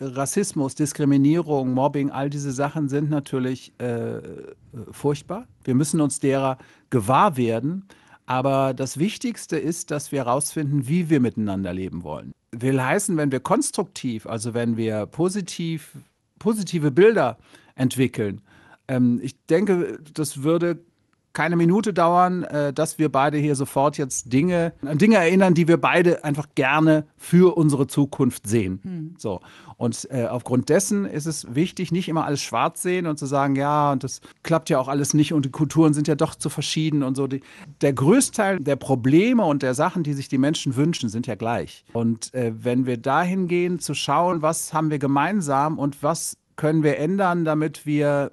Rassismus, 0.00 0.74
Diskriminierung, 0.74 1.72
Mobbing, 1.72 2.10
all 2.10 2.30
diese 2.30 2.52
Sachen 2.52 2.88
sind 2.88 3.10
natürlich 3.10 3.72
äh, 3.78 4.20
furchtbar. 4.90 5.46
Wir 5.64 5.74
müssen 5.74 6.00
uns 6.00 6.18
derer 6.20 6.58
gewahr 6.90 7.36
werden. 7.36 7.84
Aber 8.26 8.72
das 8.72 8.98
Wichtigste 8.98 9.58
ist, 9.58 9.90
dass 9.90 10.12
wir 10.12 10.20
herausfinden, 10.20 10.86
wie 10.88 11.10
wir 11.10 11.20
miteinander 11.20 11.72
leben 11.72 12.04
wollen. 12.04 12.32
Will 12.52 12.80
heißen, 12.80 13.16
wenn 13.16 13.32
wir 13.32 13.40
konstruktiv, 13.40 14.26
also 14.26 14.54
wenn 14.54 14.76
wir 14.76 15.06
positiv, 15.06 15.96
positive 16.38 16.90
Bilder 16.90 17.38
entwickeln, 17.74 18.40
ähm, 18.88 19.20
ich 19.22 19.34
denke, 19.46 19.98
das 20.14 20.42
würde 20.42 20.84
keine 21.32 21.56
Minute 21.56 21.92
dauern, 21.92 22.44
äh, 22.44 22.72
dass 22.72 22.98
wir 22.98 23.10
beide 23.10 23.38
hier 23.38 23.54
sofort 23.54 23.98
jetzt 23.98 24.32
Dinge, 24.32 24.72
an 24.84 24.98
Dinge 24.98 25.16
erinnern, 25.16 25.54
die 25.54 25.68
wir 25.68 25.78
beide 25.78 26.24
einfach 26.24 26.48
gerne 26.54 27.06
für 27.16 27.56
unsere 27.56 27.86
Zukunft 27.86 28.46
sehen. 28.46 28.80
Hm. 28.82 29.14
So. 29.18 29.40
Und 29.76 30.08
äh, 30.10 30.26
aufgrund 30.26 30.68
dessen 30.68 31.04
ist 31.06 31.26
es 31.26 31.54
wichtig, 31.54 31.90
nicht 31.90 32.08
immer 32.08 32.24
alles 32.24 32.42
schwarz 32.42 32.82
sehen 32.82 33.06
und 33.06 33.18
zu 33.18 33.26
sagen, 33.26 33.56
ja, 33.56 33.92
und 33.92 34.04
das 34.04 34.20
klappt 34.42 34.70
ja 34.70 34.78
auch 34.78 34.88
alles 34.88 35.14
nicht 35.14 35.32
und 35.32 35.44
die 35.44 35.50
Kulturen 35.50 35.94
sind 35.94 36.06
ja 36.06 36.14
doch 36.14 36.34
zu 36.34 36.50
verschieden 36.50 37.02
und 37.02 37.16
so. 37.16 37.26
Die, 37.26 37.40
der 37.80 37.92
Größteil 37.92 38.60
der 38.60 38.76
Probleme 38.76 39.44
und 39.44 39.62
der 39.62 39.74
Sachen, 39.74 40.02
die 40.02 40.12
sich 40.12 40.28
die 40.28 40.38
Menschen 40.38 40.76
wünschen, 40.76 41.08
sind 41.08 41.26
ja 41.26 41.34
gleich. 41.34 41.84
Und 41.92 42.32
äh, 42.34 42.52
wenn 42.54 42.86
wir 42.86 42.96
dahin 42.96 43.48
gehen, 43.48 43.78
zu 43.78 43.94
schauen, 43.94 44.42
was 44.42 44.72
haben 44.72 44.90
wir 44.90 44.98
gemeinsam 44.98 45.78
und 45.78 46.02
was 46.02 46.36
können 46.56 46.82
wir 46.82 46.98
ändern, 46.98 47.44
damit 47.44 47.86
wir 47.86 48.30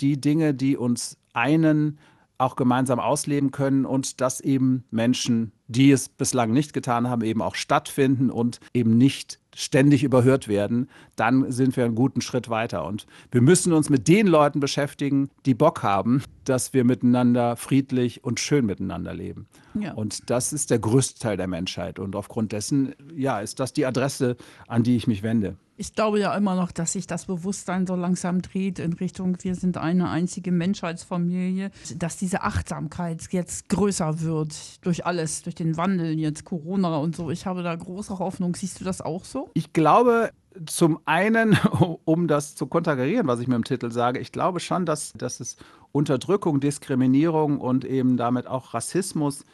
die 0.00 0.20
Dinge, 0.20 0.54
die 0.54 0.76
uns 0.76 1.16
einen, 1.32 1.98
auch 2.38 2.56
gemeinsam 2.56 3.00
ausleben 3.00 3.50
können 3.50 3.84
und 3.84 4.20
dass 4.20 4.40
eben 4.40 4.84
Menschen, 4.90 5.52
die 5.68 5.92
es 5.92 6.08
bislang 6.08 6.52
nicht 6.52 6.72
getan 6.72 7.08
haben, 7.08 7.22
eben 7.22 7.42
auch 7.42 7.54
stattfinden 7.54 8.30
und 8.30 8.58
eben 8.74 8.96
nicht 8.96 9.38
ständig 9.54 10.04
überhört 10.04 10.46
werden, 10.46 10.88
dann 11.16 11.50
sind 11.50 11.76
wir 11.76 11.84
einen 11.84 11.94
guten 11.94 12.20
Schritt 12.20 12.48
weiter. 12.48 12.84
Und 12.84 13.06
wir 13.30 13.40
müssen 13.40 13.72
uns 13.72 13.90
mit 13.90 14.06
den 14.06 14.26
Leuten 14.26 14.60
beschäftigen, 14.60 15.30
die 15.46 15.54
Bock 15.54 15.82
haben, 15.82 16.22
dass 16.44 16.72
wir 16.72 16.84
miteinander 16.84 17.56
friedlich 17.56 18.24
und 18.24 18.40
schön 18.40 18.66
miteinander 18.66 19.14
leben. 19.14 19.48
Ja. 19.74 19.94
Und 19.94 20.30
das 20.30 20.52
ist 20.52 20.70
der 20.70 20.78
größte 20.78 21.18
Teil 21.18 21.36
der 21.36 21.48
Menschheit. 21.48 21.98
Und 21.98 22.14
aufgrund 22.14 22.52
dessen, 22.52 22.94
ja, 23.14 23.40
ist 23.40 23.58
das 23.58 23.72
die 23.72 23.84
Adresse, 23.84 24.36
an 24.68 24.84
die 24.84 24.96
ich 24.96 25.06
mich 25.06 25.22
wende 25.22 25.56
ich 25.78 25.94
glaube 25.94 26.18
ja 26.18 26.36
immer 26.36 26.56
noch, 26.56 26.72
dass 26.72 26.92
sich 26.92 27.06
das 27.06 27.26
Bewusstsein 27.26 27.86
so 27.86 27.94
langsam 27.94 28.42
dreht 28.42 28.80
in 28.80 28.94
Richtung, 28.94 29.38
wir 29.42 29.54
sind 29.54 29.78
eine 29.78 30.10
einzige 30.10 30.50
Menschheitsfamilie, 30.50 31.70
dass 31.96 32.16
diese 32.16 32.42
Achtsamkeit 32.42 33.22
jetzt 33.30 33.68
größer 33.68 34.20
wird 34.20 34.84
durch 34.84 35.06
alles, 35.06 35.42
durch 35.42 35.54
den 35.60 35.76
Wandel, 35.76 36.18
jetzt 36.18 36.44
Corona 36.44 36.96
und 36.98 37.16
so. 37.16 37.30
Ich 37.30 37.46
habe 37.46 37.62
da 37.62 37.74
große 37.74 38.18
Hoffnung. 38.18 38.54
Siehst 38.54 38.80
du 38.80 38.84
das 38.84 39.00
auch 39.00 39.24
so? 39.24 39.50
Ich 39.54 39.72
glaube, 39.72 40.30
zum 40.66 40.98
einen, 41.04 41.56
um 42.04 42.28
das 42.28 42.54
zu 42.54 42.66
konterkarieren, 42.66 43.26
was 43.26 43.40
ich 43.40 43.48
mir 43.48 43.56
im 43.56 43.64
Titel 43.64 43.90
sage, 43.90 44.18
ich 44.18 44.32
glaube 44.32 44.60
schon, 44.60 44.86
dass, 44.86 45.12
dass 45.14 45.40
es 45.40 45.56
Unterdrückung, 45.92 46.60
Diskriminierung 46.60 47.60
und 47.60 47.84
eben 47.84 48.16
damit 48.16 48.46
auch 48.46 48.74
Rassismus 48.74 49.44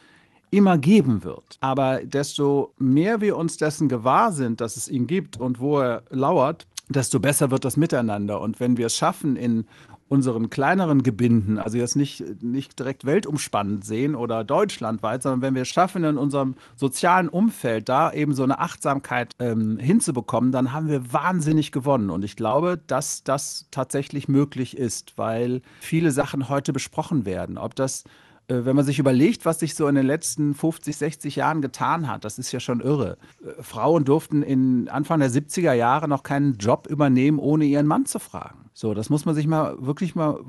immer 0.51 0.77
geben 0.77 1.23
wird. 1.23 1.57
Aber 1.59 2.01
desto 2.03 2.73
mehr 2.77 3.21
wir 3.21 3.37
uns 3.37 3.57
dessen 3.57 3.89
gewahr 3.89 4.31
sind, 4.31 4.61
dass 4.61 4.77
es 4.77 4.87
ihn 4.87 5.07
gibt 5.07 5.37
und 5.37 5.59
wo 5.59 5.79
er 5.79 6.03
lauert, 6.09 6.67
desto 6.87 7.19
besser 7.19 7.51
wird 7.51 7.65
das 7.65 7.77
Miteinander. 7.77 8.41
Und 8.41 8.59
wenn 8.59 8.77
wir 8.77 8.87
es 8.87 8.95
schaffen, 8.95 9.35
in 9.35 9.65
unseren 10.07 10.49
kleineren 10.49 11.01
Gebinden, 11.01 11.57
also 11.57 11.77
jetzt 11.77 11.95
nicht, 11.95 12.43
nicht 12.43 12.77
direkt 12.77 13.05
weltumspannend 13.05 13.83
sehen 13.83 14.15
oder 14.15 14.43
deutschlandweit, 14.43 15.23
sondern 15.23 15.41
wenn 15.41 15.55
wir 15.55 15.63
es 15.63 15.67
schaffen, 15.67 16.03
in 16.03 16.17
unserem 16.17 16.55
sozialen 16.75 17.27
Umfeld 17.27 17.89
da 17.89 18.13
eben 18.13 18.33
so 18.33 18.43
eine 18.43 18.59
Achtsamkeit 18.59 19.33
ähm, 19.39 19.79
hinzubekommen, 19.79 20.51
dann 20.51 20.73
haben 20.73 20.89
wir 20.89 21.11
wahnsinnig 21.11 21.71
gewonnen. 21.71 22.11
Und 22.11 22.23
ich 22.23 22.35
glaube, 22.35 22.79
dass 22.85 23.23
das 23.23 23.67
tatsächlich 23.71 24.27
möglich 24.27 24.77
ist, 24.77 25.17
weil 25.17 25.61
viele 25.79 26.11
Sachen 26.11 26.49
heute 26.49 26.71
besprochen 26.71 27.25
werden. 27.25 27.57
Ob 27.57 27.75
das 27.75 28.03
wenn 28.47 28.75
man 28.75 28.85
sich 28.85 28.99
überlegt, 28.99 29.45
was 29.45 29.59
sich 29.59 29.75
so 29.75 29.87
in 29.87 29.95
den 29.95 30.05
letzten 30.05 30.53
50, 30.53 30.95
60 30.95 31.35
Jahren 31.37 31.61
getan 31.61 32.07
hat, 32.07 32.25
das 32.25 32.37
ist 32.37 32.51
ja 32.51 32.59
schon 32.59 32.79
irre. 32.81 33.17
Äh, 33.43 33.61
Frauen 33.61 34.05
durften 34.05 34.43
in 34.43 34.87
Anfang 34.89 35.19
der 35.19 35.31
70er 35.31 35.73
Jahre 35.73 36.07
noch 36.07 36.23
keinen 36.23 36.57
Job 36.57 36.87
übernehmen, 36.87 37.39
ohne 37.39 37.65
ihren 37.65 37.87
Mann 37.87 38.05
zu 38.05 38.19
fragen. 38.19 38.69
So, 38.73 38.93
das 38.93 39.09
muss 39.09 39.25
man 39.25 39.35
sich 39.35 39.47
mal 39.47 39.75
wirklich 39.79 40.15
mal, 40.15 40.39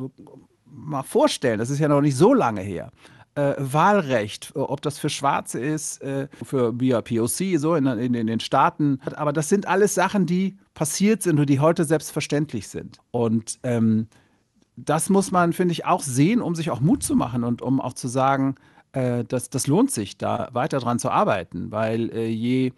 mal 0.67 1.03
vorstellen. 1.03 1.59
Das 1.59 1.71
ist 1.71 1.79
ja 1.79 1.89
noch 1.89 2.01
nicht 2.01 2.17
so 2.17 2.35
lange 2.35 2.61
her. 2.61 2.91
Äh, 3.35 3.55
Wahlrecht, 3.59 4.53
ob 4.55 4.81
das 4.83 4.99
für 4.99 5.11
Schwarze 5.11 5.61
ist, 5.61 6.03
äh, 6.03 6.29
für 6.43 6.73
POC, 6.73 7.59
so 7.59 7.75
in, 7.75 7.87
in, 7.87 8.15
in, 8.15 8.27
den 8.27 8.41
Staaten. 8.41 8.99
Aber 9.15 9.33
das 9.33 9.49
sind 9.49 9.69
alles 9.69 9.95
Sachen, 9.95 10.27
die 10.27 10.57
passiert 10.75 11.23
sind 11.23 11.39
und 11.39 11.49
die 11.49 11.61
heute 11.61 11.85
selbstverständlich 11.85 12.69
sind. 12.69 12.99
Und 13.11 13.59
ähm, 13.63 14.09
das 14.77 15.09
muss 15.11 15.31
man, 15.31 15.53
finde 15.53 15.73
ich, 15.73 15.85
auch 15.87 16.03
sehen, 16.03 16.41
um 16.41 16.55
sich 16.55 16.71
auch 16.71 16.81
Mut 16.81 17.03
zu 17.03 17.17
machen 17.17 17.45
und 17.45 17.63
um 17.63 17.81
auch 17.81 17.95
zu 17.95 18.09
sagen, 18.09 18.57
äh, 18.93 19.25
das, 19.25 19.51
das 19.51 19.67
lohnt 19.67 19.91
sich, 19.91 20.19
da 20.19 20.49
weiter 20.53 20.79
dran 20.79 20.99
zu 20.99 21.11
arbeiten, 21.11 21.71
weil 21.71 22.11
äh, 22.11 22.29
je 22.29 22.73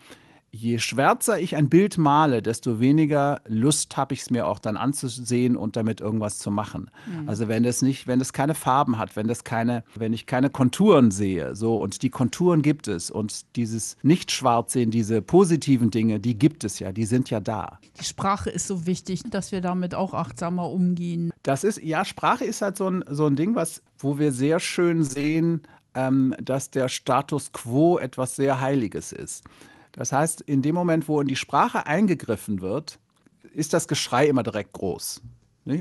je 0.51 0.79
schwärzer 0.79 1.39
ich 1.39 1.57
ein 1.57 1.69
Bild 1.69 1.99
male, 1.99 2.43
desto 2.43 2.81
weniger 2.81 3.41
Lust 3.47 3.97
habe 3.97 4.15
ich 4.15 4.23
es 4.23 4.31
mir 4.31 4.47
auch 4.47 4.59
dann 4.59 4.77
anzusehen 4.77 5.57
und 5.57 5.77
damit 5.77 6.01
irgendwas 6.01 6.39
zu 6.39 6.51
machen. 6.51 6.91
Mhm. 7.07 7.29
Also 7.29 7.49
wenn 7.49 7.65
es 7.65 7.83
nicht, 7.83 8.07
wenn 8.07 8.21
es 8.21 8.33
keine 8.33 8.55
Farben 8.55 8.99
hat, 8.99 9.17
wenn 9.17 9.29
es 9.29 9.45
keine, 9.45 9.85
wenn 9.95 10.13
ich 10.13 10.27
keine 10.27 10.51
Konturen 10.51 11.11
sehe, 11.11 11.55
so 11.55 11.77
und 11.77 12.03
die 12.03 12.11
Konturen 12.11 12.63
gibt 12.63 12.89
es 12.89 13.11
und 13.11 13.57
dieses 13.57 13.97
nicht 14.03 14.31
schwarz 14.31 14.73
sehen, 14.73 14.91
diese 14.91 15.23
positiven 15.23 15.91
Dinge, 15.91 16.21
die 16.21 16.39
gibt 16.39 16.65
es 16.65 16.79
ja, 16.79 16.93
die 16.93 17.05
sind 17.05 17.31
ja 17.31 17.41
da. 17.41 17.79
Die 18.01 18.05
Sprache 18.05 18.51
ist 18.51 18.67
so 18.67 18.87
wichtig, 18.87 19.23
dass 19.31 19.53
wir 19.53 19.61
damit 19.61 19.95
auch 19.95 20.15
achtsamer 20.15 20.71
umgehen. 20.71 21.33
Das 21.43 21.65
ist 21.65 21.83
ja 21.83 22.05
Sprache 22.05 22.45
ist 22.45 22.63
halt 22.63 22.77
so 22.77 22.89
ein 22.89 23.05
so 23.09 23.27
ein 23.27 23.37
Ding, 23.37 23.55
was 23.55 23.83
wo 23.99 24.19
wir 24.19 24.33
sehr 24.33 24.61
schön 24.61 25.03
sehen, 25.03 25.63
ähm, 25.95 26.35
dass 26.41 26.71
der 26.71 26.89
Status 26.89 27.53
quo 27.53 27.99
etwas 27.99 28.37
sehr 28.37 28.61
Heiliges 28.61 29.13
ist. 29.13 29.45
Das 29.99 30.13
heißt, 30.13 30.43
in 30.43 30.63
dem 30.63 30.77
Moment, 30.77 31.09
wo 31.09 31.21
in 31.21 31.27
die 31.27 31.35
Sprache 31.35 31.87
eingegriffen 31.87 32.61
wird, 32.61 33.01
ist 33.53 33.73
das 33.73 33.89
Geschrei 33.89 34.29
immer 34.29 34.45
direkt 34.45 34.73
groß. 34.73 35.21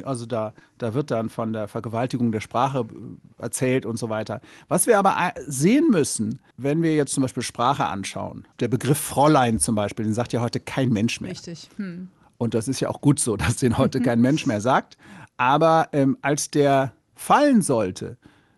Also 0.06 0.26
da, 0.26 0.54
da 0.80 0.96
wird 0.96 1.12
dann 1.12 1.30
von 1.30 1.54
der 1.54 1.68
Vergewaltigung 1.68 2.32
der 2.32 2.40
Sprache 2.40 2.80
äh, 2.80 3.42
erzählt 3.44 3.86
und 3.86 3.98
so 3.98 4.10
weiter. 4.10 4.42
Was 4.70 4.88
wir 4.88 4.98
aber 4.98 5.16
äh, 5.18 5.40
sehen 5.46 5.92
müssen, 5.92 6.40
wenn 6.58 6.82
wir 6.82 6.96
jetzt 6.96 7.14
zum 7.14 7.22
Beispiel 7.22 7.44
Sprache 7.44 7.86
anschauen, 7.86 8.48
der 8.60 8.70
Begriff 8.70 8.98
Fräulein 8.98 9.60
zum 9.60 9.76
Beispiel, 9.76 10.04
den 10.04 10.16
sagt 10.16 10.34
ja 10.34 10.42
heute 10.42 10.60
kein 10.60 10.90
Mensch 10.90 11.22
mehr. 11.22 11.32
Richtig. 11.32 11.70
Hm. 11.78 12.10
Und 12.40 12.56
das 12.56 12.68
ist 12.68 12.80
ja 12.80 12.90
auch 12.90 13.02
gut 13.02 13.20
so, 13.20 13.38
dass 13.38 13.58
den 13.58 13.78
heute 13.78 14.02
kein 14.02 14.20
Mensch 14.20 14.48
mehr 14.48 14.62
sagt. 14.62 14.98
Aber 15.38 15.90
ähm, 15.94 16.18
als 16.24 16.50
der 16.50 16.92
fallen 17.14 17.62
sollte, 17.62 18.18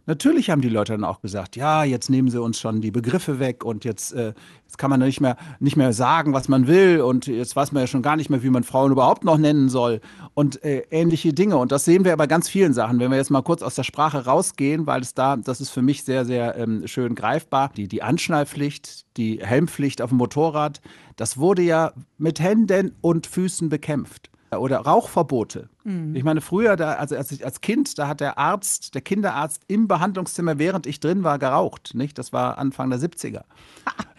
Natürlich 0.09 0.49
haben 0.49 0.61
die 0.61 0.69
Leute 0.69 0.93
dann 0.93 1.03
auch 1.03 1.21
gesagt, 1.21 1.55
ja, 1.55 1.83
jetzt 1.83 2.09
nehmen 2.09 2.31
sie 2.31 2.41
uns 2.41 2.59
schon 2.59 2.81
die 2.81 2.89
Begriffe 2.89 3.37
weg 3.37 3.63
und 3.63 3.85
jetzt, 3.85 4.11
äh, 4.11 4.33
jetzt 4.63 4.79
kann 4.79 4.89
man 4.89 5.01
nicht 5.01 5.21
mehr, 5.21 5.37
nicht 5.59 5.77
mehr 5.77 5.93
sagen, 5.93 6.33
was 6.33 6.47
man 6.47 6.65
will 6.65 7.01
und 7.01 7.27
jetzt 7.27 7.55
weiß 7.55 7.73
man 7.73 7.81
ja 7.81 7.85
schon 7.85 8.01
gar 8.01 8.15
nicht 8.15 8.27
mehr, 8.27 8.41
wie 8.41 8.49
man 8.49 8.63
Frauen 8.63 8.91
überhaupt 8.91 9.23
noch 9.23 9.37
nennen 9.37 9.69
soll 9.69 10.01
und 10.33 10.63
äh, 10.63 10.79
ähnliche 10.89 11.31
Dinge. 11.31 11.57
Und 11.57 11.71
das 11.71 11.85
sehen 11.85 12.05
wir 12.05 12.17
bei 12.17 12.25
ganz 12.25 12.49
vielen 12.49 12.73
Sachen. 12.73 12.99
Wenn 12.99 13.11
wir 13.11 13.19
jetzt 13.19 13.29
mal 13.29 13.43
kurz 13.43 13.61
aus 13.61 13.75
der 13.75 13.83
Sprache 13.83 14.25
rausgehen, 14.25 14.87
weil 14.87 15.01
es 15.01 15.13
da, 15.13 15.37
das 15.37 15.61
ist 15.61 15.69
für 15.69 15.83
mich 15.83 16.03
sehr, 16.03 16.25
sehr 16.25 16.57
ähm, 16.57 16.87
schön 16.87 17.13
greifbar, 17.13 17.71
die, 17.77 17.87
die 17.87 18.01
Anschnallpflicht, 18.01 19.05
die 19.15 19.45
Helmpflicht 19.45 20.01
auf 20.01 20.09
dem 20.09 20.17
Motorrad, 20.17 20.81
das 21.17 21.37
wurde 21.37 21.61
ja 21.61 21.93
mit 22.17 22.39
Händen 22.39 22.95
und 23.01 23.27
Füßen 23.27 23.69
bekämpft 23.69 24.31
oder 24.57 24.79
Rauchverbote. 24.79 25.69
Mhm. 25.83 26.15
Ich 26.15 26.23
meine, 26.23 26.41
früher, 26.41 26.75
da, 26.75 26.93
also 26.93 27.15
als, 27.15 27.31
ich, 27.31 27.45
als 27.45 27.61
Kind, 27.61 27.97
da 27.99 28.07
hat 28.07 28.19
der 28.19 28.37
Arzt, 28.37 28.95
der 28.95 29.01
Kinderarzt 29.01 29.63
im 29.67 29.87
Behandlungszimmer, 29.87 30.57
während 30.57 30.87
ich 30.87 30.99
drin 30.99 31.23
war, 31.23 31.39
geraucht. 31.39 31.91
Nicht? 31.93 32.17
Das 32.17 32.33
war 32.33 32.57
Anfang 32.57 32.89
der 32.89 32.99
70er. 32.99 33.43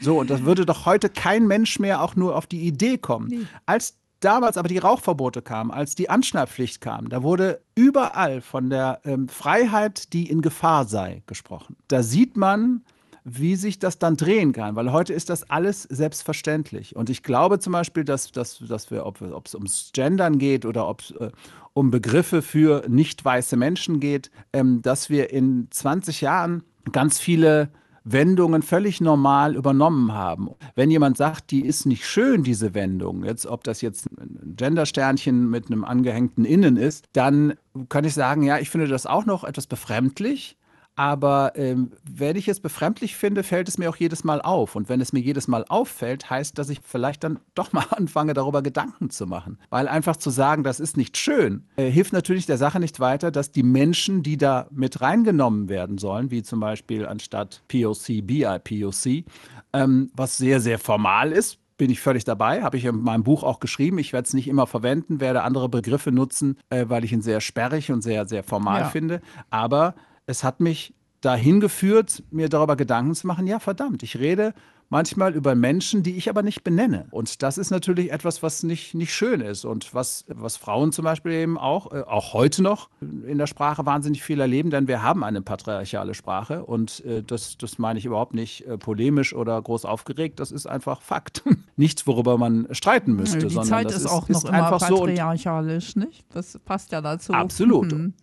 So, 0.02 0.18
und 0.18 0.30
das 0.30 0.44
würde 0.44 0.64
doch 0.64 0.86
heute 0.86 1.10
kein 1.10 1.46
Mensch 1.46 1.78
mehr 1.78 2.00
auch 2.00 2.16
nur 2.16 2.34
auf 2.34 2.46
die 2.46 2.62
Idee 2.62 2.96
kommen. 2.96 3.28
Nee. 3.28 3.46
Als 3.66 3.98
damals 4.20 4.56
aber 4.56 4.68
die 4.68 4.78
Rauchverbote 4.78 5.42
kamen, 5.42 5.70
als 5.70 5.94
die 5.94 6.08
Anschnallpflicht 6.08 6.80
kam, 6.80 7.10
da 7.10 7.22
wurde 7.22 7.60
überall 7.74 8.40
von 8.40 8.70
der 8.70 9.00
ähm, 9.04 9.28
Freiheit, 9.28 10.14
die 10.14 10.30
in 10.30 10.40
Gefahr 10.40 10.86
sei, 10.86 11.22
gesprochen. 11.26 11.76
Da 11.88 12.02
sieht 12.02 12.38
man, 12.38 12.82
wie 13.24 13.56
sich 13.56 13.78
das 13.78 13.98
dann 13.98 14.16
drehen 14.16 14.52
kann, 14.52 14.76
weil 14.76 14.92
heute 14.92 15.12
ist 15.12 15.30
das 15.30 15.48
alles 15.50 15.82
selbstverständlich. 15.84 16.96
Und 16.96 17.10
ich 17.10 17.22
glaube 17.22 17.58
zum 17.58 17.72
Beispiel, 17.72 18.04
dass, 18.04 18.32
dass, 18.32 18.58
dass 18.58 18.90
wir, 18.90 19.06
ob 19.06 19.46
es 19.46 19.54
ums 19.54 19.90
Gendern 19.92 20.38
geht 20.38 20.64
oder 20.64 20.88
ob 20.88 21.00
es 21.02 21.10
äh, 21.12 21.30
um 21.72 21.90
Begriffe 21.90 22.42
für 22.42 22.84
nicht 22.88 23.24
weiße 23.24 23.56
Menschen 23.56 24.00
geht, 24.00 24.30
ähm, 24.52 24.82
dass 24.82 25.10
wir 25.10 25.30
in 25.30 25.68
20 25.70 26.20
Jahren 26.20 26.62
ganz 26.92 27.18
viele 27.18 27.70
Wendungen 28.04 28.62
völlig 28.62 29.00
normal 29.00 29.56
übernommen 29.56 30.12
haben. 30.12 30.50
Wenn 30.74 30.90
jemand 30.90 31.16
sagt, 31.16 31.50
die 31.50 31.64
ist 31.64 31.86
nicht 31.86 32.06
schön, 32.06 32.42
diese 32.42 32.74
Wendung, 32.74 33.24
jetzt 33.24 33.46
ob 33.46 33.64
das 33.64 33.82
jetzt 33.82 34.08
ein 34.18 34.54
Gendersternchen 34.56 35.48
mit 35.50 35.66
einem 35.66 35.84
angehängten 35.84 36.44
Innen 36.44 36.76
ist, 36.76 37.06
dann 37.12 37.54
kann 37.88 38.04
ich 38.04 38.14
sagen, 38.14 38.42
ja, 38.42 38.58
ich 38.58 38.70
finde 38.70 38.88
das 38.88 39.06
auch 39.06 39.26
noch 39.26 39.44
etwas 39.44 39.66
befremdlich. 39.66 40.56
Aber 41.00 41.52
ähm, 41.54 41.92
wenn 42.04 42.36
ich 42.36 42.46
es 42.46 42.60
befremdlich 42.60 43.16
finde, 43.16 43.42
fällt 43.42 43.68
es 43.68 43.78
mir 43.78 43.88
auch 43.88 43.96
jedes 43.96 44.22
Mal 44.22 44.42
auf. 44.42 44.76
Und 44.76 44.90
wenn 44.90 45.00
es 45.00 45.14
mir 45.14 45.20
jedes 45.20 45.48
Mal 45.48 45.64
auffällt, 45.66 46.28
heißt, 46.28 46.58
dass 46.58 46.68
ich 46.68 46.80
vielleicht 46.84 47.24
dann 47.24 47.38
doch 47.54 47.72
mal 47.72 47.86
anfange, 47.88 48.34
darüber 48.34 48.60
Gedanken 48.60 49.08
zu 49.08 49.26
machen. 49.26 49.56
Weil 49.70 49.88
einfach 49.88 50.16
zu 50.16 50.28
sagen, 50.28 50.62
das 50.62 50.78
ist 50.78 50.98
nicht 50.98 51.16
schön, 51.16 51.64
äh, 51.76 51.88
hilft 51.88 52.12
natürlich 52.12 52.44
der 52.44 52.58
Sache 52.58 52.80
nicht 52.80 53.00
weiter, 53.00 53.30
dass 53.30 53.50
die 53.50 53.62
Menschen, 53.62 54.22
die 54.22 54.36
da 54.36 54.66
mit 54.70 55.00
reingenommen 55.00 55.70
werden 55.70 55.96
sollen, 55.96 56.30
wie 56.30 56.42
zum 56.42 56.60
Beispiel 56.60 57.06
anstatt 57.06 57.62
POC, 57.68 58.20
BIPOC, 58.20 59.24
ähm, 59.72 60.10
was 60.14 60.36
sehr, 60.36 60.60
sehr 60.60 60.78
formal 60.78 61.32
ist, 61.32 61.56
bin 61.78 61.88
ich 61.88 62.00
völlig 62.02 62.24
dabei, 62.24 62.62
habe 62.62 62.76
ich 62.76 62.84
in 62.84 63.00
meinem 63.00 63.24
Buch 63.24 63.42
auch 63.42 63.58
geschrieben. 63.58 63.96
Ich 63.96 64.12
werde 64.12 64.26
es 64.26 64.34
nicht 64.34 64.48
immer 64.48 64.66
verwenden, 64.66 65.18
werde 65.18 65.44
andere 65.44 65.70
Begriffe 65.70 66.12
nutzen, 66.12 66.58
äh, 66.68 66.84
weil 66.88 67.04
ich 67.04 67.12
ihn 67.12 67.22
sehr 67.22 67.40
sperrig 67.40 67.90
und 67.90 68.02
sehr, 68.02 68.26
sehr 68.26 68.42
formal 68.42 68.82
ja. 68.82 68.88
finde. 68.90 69.22
Aber 69.48 69.94
es 70.30 70.44
hat 70.44 70.60
mich 70.60 70.94
dahin 71.20 71.60
geführt, 71.60 72.22
mir 72.30 72.48
darüber 72.48 72.76
Gedanken 72.76 73.14
zu 73.14 73.26
machen, 73.26 73.46
ja 73.46 73.58
verdammt, 73.58 74.02
ich 74.02 74.18
rede 74.18 74.54
manchmal 74.92 75.34
über 75.34 75.54
Menschen, 75.54 76.02
die 76.02 76.16
ich 76.16 76.28
aber 76.28 76.42
nicht 76.42 76.64
benenne. 76.64 77.06
Und 77.12 77.42
das 77.42 77.58
ist 77.58 77.70
natürlich 77.70 78.10
etwas, 78.10 78.42
was 78.42 78.64
nicht, 78.64 78.92
nicht 78.94 79.14
schön 79.14 79.40
ist 79.40 79.64
und 79.64 79.94
was, 79.94 80.24
was 80.26 80.56
Frauen 80.56 80.90
zum 80.90 81.04
Beispiel 81.04 81.32
eben 81.32 81.58
auch, 81.58 81.92
äh, 81.92 82.02
auch 82.02 82.32
heute 82.32 82.62
noch 82.62 82.88
in 83.00 83.38
der 83.38 83.46
Sprache 83.46 83.86
wahnsinnig 83.86 84.22
viel 84.22 84.40
erleben, 84.40 84.70
denn 84.70 84.88
wir 84.88 85.02
haben 85.02 85.22
eine 85.22 85.42
patriarchale 85.42 86.14
Sprache 86.14 86.64
und 86.64 87.04
äh, 87.04 87.22
das, 87.22 87.56
das 87.56 87.78
meine 87.78 88.00
ich 88.00 88.04
überhaupt 88.04 88.34
nicht 88.34 88.66
äh, 88.66 88.78
polemisch 88.78 89.32
oder 89.32 89.62
groß 89.62 89.84
aufgeregt, 89.84 90.40
das 90.40 90.50
ist 90.50 90.66
einfach 90.66 91.02
Fakt. 91.02 91.44
Nichts, 91.76 92.06
worüber 92.06 92.36
man 92.36 92.66
streiten 92.72 93.14
müsste. 93.14 93.38
Die 93.38 93.48
sondern 93.48 93.68
Zeit 93.68 93.86
das 93.86 93.96
ist 93.96 94.06
auch 94.06 94.28
noch 94.28 94.44
immer 94.44 94.76
patriarchalisch, 94.76 95.94
so 95.94 96.00
nicht? 96.00 96.24
Das 96.34 96.58
passt 96.64 96.90
ja 96.90 97.00
dazu. 97.00 97.32
Absolut. 97.32 97.92
Mhm. 97.92 98.14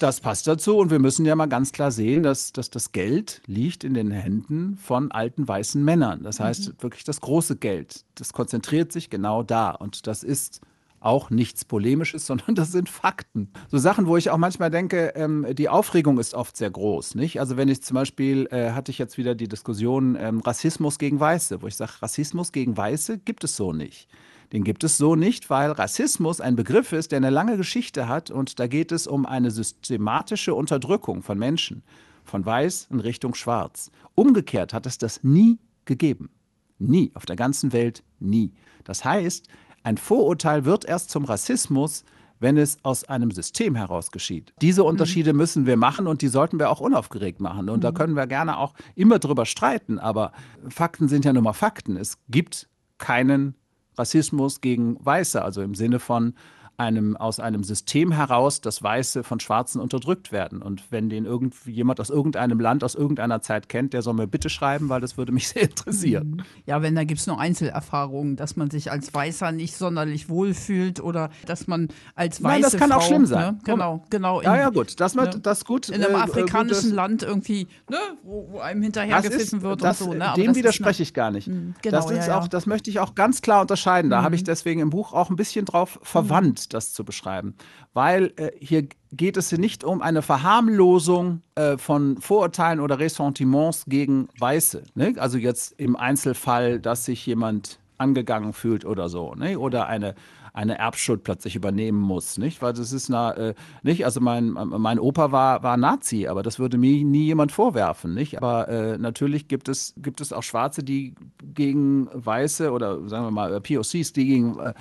Das 0.00 0.22
passt 0.22 0.46
dazu 0.46 0.78
und 0.78 0.90
wir 0.90 0.98
müssen 0.98 1.26
ja 1.26 1.36
mal 1.36 1.44
ganz 1.44 1.72
klar 1.72 1.90
sehen, 1.90 2.22
dass, 2.22 2.54
dass 2.54 2.70
das 2.70 2.92
Geld 2.92 3.42
liegt 3.44 3.84
in 3.84 3.92
den 3.92 4.10
Händen 4.10 4.78
von 4.78 5.12
alten 5.12 5.46
weißen 5.46 5.84
Männern. 5.84 6.22
Das 6.22 6.40
heißt 6.40 6.68
mhm. 6.68 6.82
wirklich 6.82 7.04
das 7.04 7.20
große 7.20 7.56
Geld. 7.56 8.06
Das 8.14 8.32
konzentriert 8.32 8.92
sich 8.92 9.10
genau 9.10 9.42
da 9.42 9.72
und 9.72 10.06
das 10.06 10.22
ist 10.22 10.62
auch 11.00 11.28
nichts 11.28 11.66
Polemisches, 11.66 12.24
sondern 12.26 12.54
das 12.54 12.72
sind 12.72 12.88
Fakten. 12.88 13.50
So 13.68 13.76
Sachen, 13.76 14.06
wo 14.06 14.16
ich 14.16 14.30
auch 14.30 14.38
manchmal 14.38 14.70
denke, 14.70 15.12
ähm, 15.16 15.46
die 15.52 15.68
Aufregung 15.68 16.18
ist 16.18 16.32
oft 16.32 16.56
sehr 16.56 16.70
groß. 16.70 17.14
Nicht? 17.14 17.38
Also 17.38 17.58
wenn 17.58 17.68
ich 17.68 17.82
zum 17.82 17.96
Beispiel, 17.96 18.48
äh, 18.50 18.70
hatte 18.70 18.92
ich 18.92 18.96
jetzt 18.96 19.18
wieder 19.18 19.34
die 19.34 19.48
Diskussion 19.48 20.16
ähm, 20.18 20.40
Rassismus 20.40 20.98
gegen 20.98 21.20
Weiße, 21.20 21.60
wo 21.60 21.66
ich 21.66 21.76
sage, 21.76 21.92
Rassismus 22.00 22.52
gegen 22.52 22.74
Weiße 22.74 23.18
gibt 23.18 23.44
es 23.44 23.54
so 23.54 23.74
nicht. 23.74 24.08
Den 24.52 24.64
gibt 24.64 24.82
es 24.82 24.96
so 24.96 25.14
nicht, 25.14 25.48
weil 25.48 25.70
Rassismus 25.70 26.40
ein 26.40 26.56
Begriff 26.56 26.92
ist, 26.92 27.12
der 27.12 27.18
eine 27.18 27.30
lange 27.30 27.56
Geschichte 27.56 28.08
hat 28.08 28.30
und 28.30 28.58
da 28.58 28.66
geht 28.66 28.90
es 28.90 29.06
um 29.06 29.24
eine 29.26 29.50
systematische 29.50 30.54
Unterdrückung 30.54 31.22
von 31.22 31.38
Menschen, 31.38 31.82
von 32.24 32.44
weiß 32.44 32.88
in 32.90 33.00
Richtung 33.00 33.34
schwarz. 33.34 33.90
Umgekehrt 34.14 34.74
hat 34.74 34.86
es 34.86 34.98
das 34.98 35.22
nie 35.22 35.58
gegeben. 35.84 36.30
Nie, 36.78 37.12
auf 37.14 37.26
der 37.26 37.36
ganzen 37.36 37.72
Welt 37.72 38.02
nie. 38.18 38.52
Das 38.84 39.04
heißt, 39.04 39.48
ein 39.82 39.98
Vorurteil 39.98 40.64
wird 40.64 40.84
erst 40.84 41.10
zum 41.10 41.24
Rassismus, 41.24 42.04
wenn 42.40 42.56
es 42.56 42.78
aus 42.82 43.04
einem 43.04 43.30
System 43.30 43.76
heraus 43.76 44.10
geschieht. 44.10 44.52
Diese 44.60 44.82
Unterschiede 44.82 45.32
mhm. 45.32 45.38
müssen 45.38 45.66
wir 45.66 45.76
machen 45.76 46.06
und 46.06 46.22
die 46.22 46.28
sollten 46.28 46.58
wir 46.58 46.70
auch 46.70 46.80
unaufgeregt 46.80 47.40
machen. 47.40 47.68
Und 47.68 47.78
mhm. 47.78 47.82
da 47.82 47.92
können 47.92 48.16
wir 48.16 48.26
gerne 48.26 48.56
auch 48.56 48.74
immer 48.94 49.18
drüber 49.18 49.46
streiten, 49.46 49.98
aber 49.98 50.32
Fakten 50.68 51.08
sind 51.08 51.24
ja 51.24 51.32
nun 51.32 51.44
mal 51.44 51.52
Fakten. 51.52 51.96
Es 51.96 52.16
gibt 52.28 52.68
keinen 52.98 53.54
Rassismus 54.00 54.60
gegen 54.60 54.96
Weiße, 55.04 55.42
also 55.42 55.62
im 55.62 55.74
Sinne 55.74 55.98
von 56.00 56.34
einem, 56.80 57.16
aus 57.16 57.40
einem 57.40 57.62
System 57.62 58.10
heraus, 58.10 58.62
dass 58.62 58.82
Weiße 58.82 59.22
von 59.22 59.38
Schwarzen 59.38 59.80
unterdrückt 59.80 60.32
werden. 60.32 60.62
Und 60.62 60.90
wenn 60.90 61.10
den 61.10 61.28
jemand 61.66 62.00
aus 62.00 62.08
irgendeinem 62.08 62.58
Land, 62.58 62.82
aus 62.82 62.94
irgendeiner 62.94 63.42
Zeit 63.42 63.68
kennt, 63.68 63.92
der 63.92 64.00
soll 64.00 64.14
mir 64.14 64.26
bitte 64.26 64.48
schreiben, 64.48 64.88
weil 64.88 65.02
das 65.02 65.18
würde 65.18 65.30
mich 65.30 65.48
sehr 65.50 65.62
interessieren. 65.62 66.30
Mhm. 66.38 66.42
Ja, 66.64 66.80
wenn 66.80 66.94
da 66.94 67.04
gibt 67.04 67.20
es 67.20 67.26
nur 67.26 67.38
Einzelerfahrungen, 67.38 68.36
dass 68.36 68.56
man 68.56 68.70
sich 68.70 68.90
als 68.90 69.12
Weißer 69.12 69.52
nicht 69.52 69.76
sonderlich 69.76 70.30
wohlfühlt 70.30 71.00
oder 71.00 71.28
dass 71.44 71.66
man 71.66 71.88
als 72.14 72.42
Weiße 72.42 72.52
Nein, 72.52 72.62
das 72.62 72.76
kann 72.78 72.90
Frau, 72.90 72.98
auch 72.98 73.02
schlimm 73.02 73.26
sein. 73.26 73.54
Ne? 73.54 73.58
Genau, 73.64 74.02
genau. 74.08 74.40
In, 74.40 74.46
ja, 74.46 74.56
ja, 74.56 74.70
gut, 74.70 74.98
das, 75.00 75.14
ne? 75.14 75.28
das 75.42 75.66
gut. 75.66 75.90
In 75.90 76.02
einem 76.02 76.14
äh, 76.14 76.18
afrikanischen 76.18 76.92
äh, 76.92 76.94
Land 76.94 77.22
irgendwie, 77.22 77.68
ne? 77.90 77.98
wo, 78.22 78.48
wo 78.52 78.58
einem 78.60 78.82
hinterhergepfiffen 78.82 79.60
wird 79.60 79.84
das, 79.84 80.00
und 80.00 80.12
so. 80.12 80.18
Ne? 80.18 80.32
dem 80.34 80.54
widerspreche 80.54 81.02
ich 81.02 81.12
gar 81.12 81.30
nicht. 81.30 81.48
Mhm, 81.48 81.74
genau, 81.82 81.96
das, 81.96 82.10
ist 82.10 82.28
ja, 82.28 82.38
auch, 82.38 82.48
das 82.48 82.64
möchte 82.64 82.88
ich 82.88 83.00
auch 83.00 83.14
ganz 83.14 83.42
klar 83.42 83.60
unterscheiden. 83.60 84.10
Da 84.10 84.20
mhm. 84.20 84.24
habe 84.24 84.34
ich 84.34 84.44
deswegen 84.44 84.80
im 84.80 84.88
Buch 84.88 85.12
auch 85.12 85.28
ein 85.28 85.36
bisschen 85.36 85.66
drauf 85.66 85.98
verwandt 86.02 86.69
das 86.74 86.92
zu 86.92 87.04
beschreiben. 87.04 87.54
Weil 87.92 88.32
äh, 88.36 88.50
hier 88.58 88.88
geht 89.12 89.36
es 89.36 89.50
hier 89.50 89.58
nicht 89.58 89.84
um 89.84 90.02
eine 90.02 90.22
Verharmlosung 90.22 91.42
äh, 91.54 91.76
von 91.78 92.20
Vorurteilen 92.20 92.80
oder 92.80 92.98
Ressentiments 92.98 93.84
gegen 93.86 94.28
Weiße. 94.38 94.84
Ne? 94.94 95.14
Also 95.18 95.38
jetzt 95.38 95.78
im 95.78 95.96
Einzelfall, 95.96 96.80
dass 96.80 97.04
sich 97.04 97.26
jemand 97.26 97.78
angegangen 98.00 98.52
fühlt 98.52 98.84
oder 98.84 99.08
so, 99.08 99.34
ne? 99.34 99.58
oder 99.58 99.86
eine, 99.86 100.14
eine 100.52 100.78
Erbschuld 100.78 101.22
plötzlich 101.22 101.56
übernehmen 101.56 102.00
muss, 102.00 102.38
nicht? 102.38 102.62
Weil 102.62 102.72
das 102.72 102.92
ist 102.92 103.08
na, 103.08 103.32
äh, 103.32 103.54
nicht, 103.82 104.04
also 104.04 104.20
mein, 104.20 104.50
mein 104.50 104.98
Opa 104.98 105.32
war, 105.32 105.62
war 105.62 105.76
Nazi, 105.76 106.26
aber 106.26 106.42
das 106.42 106.58
würde 106.58 106.78
mir 106.78 107.04
nie 107.04 107.24
jemand 107.24 107.52
vorwerfen, 107.52 108.14
nicht? 108.14 108.38
Aber 108.38 108.68
äh, 108.68 108.98
natürlich 108.98 109.48
gibt 109.48 109.68
es, 109.68 109.94
gibt 109.96 110.20
es 110.20 110.32
auch 110.32 110.42
Schwarze, 110.42 110.82
die 110.82 111.14
gegen 111.42 112.08
Weiße 112.12 112.72
oder 112.72 113.08
sagen 113.08 113.26
wir 113.26 113.30
mal 113.30 113.60
POCs, 113.60 114.12
die 114.12 114.26
gegen, 114.26 114.58
äh, 114.58 114.74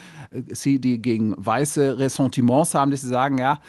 die 0.80 1.02
gegen 1.02 1.36
Weiße 1.38 2.00
Ressentiments 2.00 2.74
haben, 2.74 2.92
die 2.92 2.98
sie 2.98 3.08
sagen, 3.08 3.38
ja, 3.38 3.60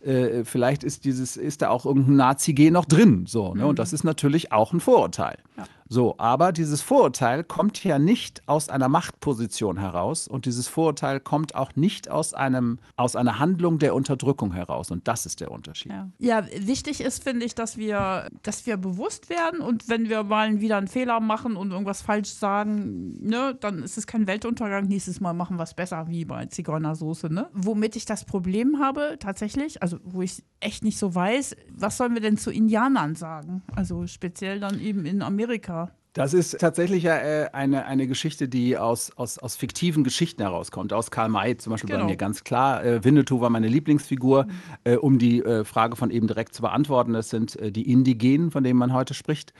äh, 0.00 0.44
vielleicht 0.44 0.84
ist 0.84 1.04
dieses, 1.04 1.36
ist 1.36 1.62
da 1.62 1.70
auch 1.70 1.84
irgendein 1.84 2.16
Nazi-Gen 2.16 2.72
noch 2.72 2.84
drin. 2.84 3.24
So, 3.26 3.54
ne? 3.54 3.62
Mhm. 3.62 3.68
Und 3.70 3.78
das 3.78 3.92
ist 3.92 4.04
natürlich 4.04 4.52
auch 4.52 4.72
ein 4.72 4.80
Vorurteil. 4.80 5.38
Ja. 5.56 5.64
So, 5.88 6.14
aber 6.18 6.52
dieses 6.52 6.82
Vorurteil 6.82 7.44
kommt 7.44 7.82
ja 7.82 7.98
nicht 7.98 8.42
aus 8.46 8.68
einer 8.68 8.88
Machtposition 8.88 9.78
heraus 9.78 10.28
und 10.28 10.44
dieses 10.44 10.68
Vorurteil 10.68 11.18
kommt 11.18 11.54
auch 11.54 11.76
nicht 11.76 12.10
aus 12.10 12.34
einem 12.34 12.78
aus 12.96 13.16
einer 13.16 13.38
Handlung 13.38 13.78
der 13.78 13.94
Unterdrückung 13.94 14.52
heraus 14.52 14.90
und 14.90 15.08
das 15.08 15.24
ist 15.24 15.40
der 15.40 15.50
Unterschied. 15.50 15.92
Ja, 15.92 16.08
ja 16.18 16.46
wichtig 16.66 17.00
ist 17.00 17.24
finde 17.24 17.46
ich, 17.46 17.54
dass 17.54 17.78
wir 17.78 18.28
dass 18.42 18.66
wir 18.66 18.76
bewusst 18.76 19.30
werden 19.30 19.60
und 19.60 19.88
wenn 19.88 20.08
wir 20.08 20.24
mal 20.24 20.60
wieder 20.60 20.76
einen 20.76 20.88
Fehler 20.88 21.20
machen 21.20 21.56
und 21.56 21.70
irgendwas 21.70 22.02
falsch 22.02 22.30
sagen, 22.30 23.16
ne, 23.26 23.56
dann 23.58 23.82
ist 23.82 23.96
es 23.96 24.06
kein 24.06 24.26
Weltuntergang. 24.26 24.86
Nächstes 24.86 25.20
Mal 25.20 25.32
machen 25.32 25.56
wir 25.56 25.62
es 25.62 25.74
besser 25.74 26.08
wie 26.08 26.24
bei 26.24 26.46
Zigeunersoße, 26.46 27.32
ne? 27.32 27.48
Womit 27.52 27.96
ich 27.96 28.04
das 28.04 28.24
Problem 28.24 28.78
habe 28.78 29.16
tatsächlich, 29.18 29.82
also 29.82 29.98
wo 30.04 30.22
ich 30.22 30.42
echt 30.60 30.84
nicht 30.84 30.98
so 30.98 31.14
weiß, 31.14 31.56
was 31.72 31.96
sollen 31.96 32.14
wir 32.14 32.20
denn 32.20 32.36
zu 32.36 32.50
Indianern 32.50 33.14
sagen? 33.14 33.62
Also 33.74 34.06
speziell 34.06 34.60
dann 34.60 34.80
eben 34.80 35.06
in 35.06 35.22
Amerika 35.22 35.77
das 36.18 36.34
ist 36.34 36.58
tatsächlich 36.58 37.04
äh, 37.04 37.48
eine, 37.52 37.86
eine 37.86 38.08
Geschichte, 38.08 38.48
die 38.48 38.76
aus, 38.76 39.12
aus, 39.16 39.38
aus 39.38 39.54
fiktiven 39.54 40.02
Geschichten 40.02 40.42
herauskommt. 40.42 40.92
Aus 40.92 41.12
Karl 41.12 41.28
May 41.28 41.56
zum 41.56 41.70
Beispiel 41.70 41.90
genau. 41.90 42.04
bei 42.04 42.10
mir 42.10 42.16
ganz 42.16 42.42
klar. 42.42 42.84
Äh, 42.84 43.04
Winnetou 43.04 43.40
war 43.40 43.50
meine 43.50 43.68
Lieblingsfigur. 43.68 44.44
Mhm. 44.44 44.50
Äh, 44.82 44.96
um 44.96 45.18
die 45.18 45.42
Frage 45.64 45.94
von 45.94 46.10
eben 46.10 46.26
direkt 46.26 46.54
zu 46.54 46.62
beantworten, 46.62 47.12
das 47.12 47.30
sind 47.30 47.56
die 47.60 47.90
Indigenen, 47.90 48.50
von 48.50 48.64
denen 48.64 48.78
man 48.78 48.92
heute 48.92 49.14
spricht. 49.14 49.52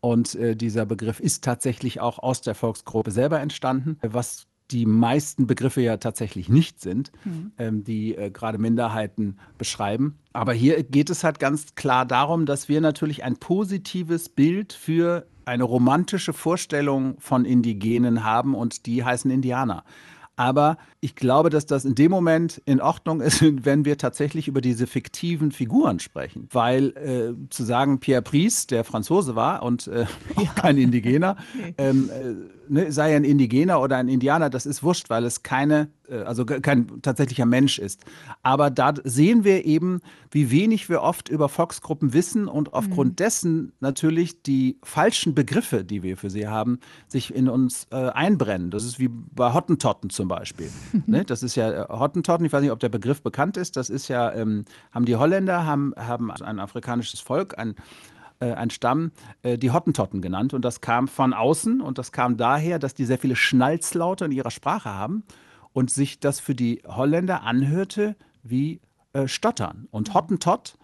Und 0.00 0.38
dieser 0.40 0.86
Begriff 0.86 1.18
ist 1.18 1.44
tatsächlich 1.44 2.00
auch 2.00 2.18
aus 2.18 2.42
der 2.42 2.54
Volksgruppe 2.54 3.10
selber 3.10 3.40
entstanden, 3.40 3.98
was 4.02 4.46
die 4.70 4.86
meisten 4.86 5.46
Begriffe 5.46 5.82
ja 5.82 5.98
tatsächlich 5.98 6.48
nicht 6.48 6.80
sind, 6.80 7.12
mhm. 7.24 7.52
ähm, 7.58 7.84
die 7.84 8.14
äh, 8.14 8.30
gerade 8.30 8.58
Minderheiten 8.58 9.38
beschreiben. 9.58 10.18
Aber 10.32 10.52
hier 10.52 10.82
geht 10.82 11.10
es 11.10 11.22
halt 11.22 11.38
ganz 11.38 11.74
klar 11.74 12.06
darum, 12.06 12.46
dass 12.46 12.68
wir 12.68 12.80
natürlich 12.80 13.24
ein 13.24 13.36
positives 13.36 14.28
Bild 14.28 14.72
für 14.72 15.26
eine 15.44 15.64
romantische 15.64 16.32
Vorstellung 16.32 17.16
von 17.18 17.44
Indigenen 17.44 18.24
haben 18.24 18.54
und 18.54 18.86
die 18.86 19.04
heißen 19.04 19.30
Indianer. 19.30 19.84
Aber 20.36 20.78
ich 21.00 21.14
glaube, 21.14 21.48
dass 21.48 21.66
das 21.66 21.84
in 21.84 21.94
dem 21.94 22.10
Moment 22.10 22.60
in 22.64 22.80
Ordnung 22.80 23.20
ist, 23.20 23.42
wenn 23.64 23.84
wir 23.84 23.98
tatsächlich 23.98 24.48
über 24.48 24.60
diese 24.60 24.86
fiktiven 24.86 25.52
Figuren 25.52 26.00
sprechen. 26.00 26.48
Weil 26.50 26.88
äh, 26.96 27.50
zu 27.50 27.64
sagen, 27.64 28.00
Pierre 28.00 28.22
Pries, 28.22 28.66
der 28.66 28.84
Franzose 28.84 29.36
war 29.36 29.62
und 29.62 29.86
äh, 29.86 30.06
auch 30.36 30.54
kein 30.54 30.78
Indigener, 30.78 31.36
nee. 31.54 31.74
ähm, 31.78 32.10
äh, 32.10 32.34
ne, 32.68 32.92
sei 32.92 33.16
ein 33.16 33.24
Indigener 33.24 33.80
oder 33.80 33.96
ein 33.96 34.08
Indianer, 34.08 34.50
das 34.50 34.66
ist 34.66 34.82
wurscht, 34.82 35.10
weil 35.10 35.24
es 35.24 35.42
keine, 35.42 35.88
äh, 36.08 36.18
also 36.18 36.44
kein 36.44 37.02
tatsächlicher 37.02 37.46
Mensch 37.46 37.78
ist. 37.78 38.04
Aber 38.42 38.70
da 38.70 38.94
sehen 39.04 39.44
wir 39.44 39.64
eben, 39.64 40.00
wie 40.30 40.50
wenig 40.50 40.88
wir 40.88 41.02
oft 41.02 41.28
über 41.28 41.48
Volksgruppen 41.48 42.12
wissen 42.12 42.48
und 42.48 42.72
aufgrund 42.72 43.12
mhm. 43.12 43.16
dessen 43.16 43.72
natürlich 43.80 44.42
die 44.42 44.78
falschen 44.82 45.34
Begriffe, 45.34 45.84
die 45.84 46.02
wir 46.02 46.16
für 46.16 46.30
sie 46.30 46.48
haben, 46.48 46.78
sich 47.08 47.34
in 47.34 47.48
uns 47.48 47.86
äh, 47.90 47.96
einbrennen. 47.96 48.70
Das 48.70 48.84
ist 48.84 48.98
wie 48.98 49.08
bei 49.08 49.52
Hottentotten 49.52 50.10
zum 50.10 50.28
Beispiel. 50.28 50.70
ne? 51.06 51.24
Das 51.24 51.42
ist 51.42 51.54
ja 51.54 51.84
äh, 51.84 51.86
Hottentotten, 51.88 52.46
ich 52.46 52.52
weiß 52.52 52.62
nicht, 52.62 52.72
ob 52.72 52.80
der 52.80 52.88
Begriff 52.88 53.22
bekannt 53.22 53.56
ist, 53.56 53.76
das 53.76 53.90
ist 53.90 54.08
ja, 54.08 54.32
ähm, 54.32 54.64
haben 54.92 55.04
die 55.04 55.16
Holländer, 55.16 55.66
haben, 55.66 55.94
haben 55.96 56.30
ein 56.30 56.58
afrikanisches 56.58 57.20
Volk, 57.20 57.58
ein 57.58 57.74
äh, 58.40 58.52
ein 58.52 58.70
Stamm, 58.70 59.12
äh, 59.42 59.58
die 59.58 59.70
Hottentotten 59.70 60.20
genannt. 60.20 60.54
Und 60.54 60.64
das 60.64 60.80
kam 60.80 61.08
von 61.08 61.32
außen 61.32 61.80
und 61.80 61.98
das 61.98 62.12
kam 62.12 62.36
daher, 62.36 62.78
dass 62.78 62.94
die 62.94 63.04
sehr 63.04 63.18
viele 63.18 63.36
Schnalzlaute 63.36 64.26
in 64.26 64.32
ihrer 64.32 64.50
Sprache 64.50 64.90
haben 64.90 65.24
und 65.72 65.90
sich 65.90 66.20
das 66.20 66.40
für 66.40 66.54
die 66.54 66.82
Holländer 66.86 67.42
anhörte 67.42 68.16
wie 68.42 68.80
äh, 69.12 69.28
Stottern. 69.28 69.88
Und 69.90 70.10
mhm. 70.10 70.14
Hottentott 70.14 70.76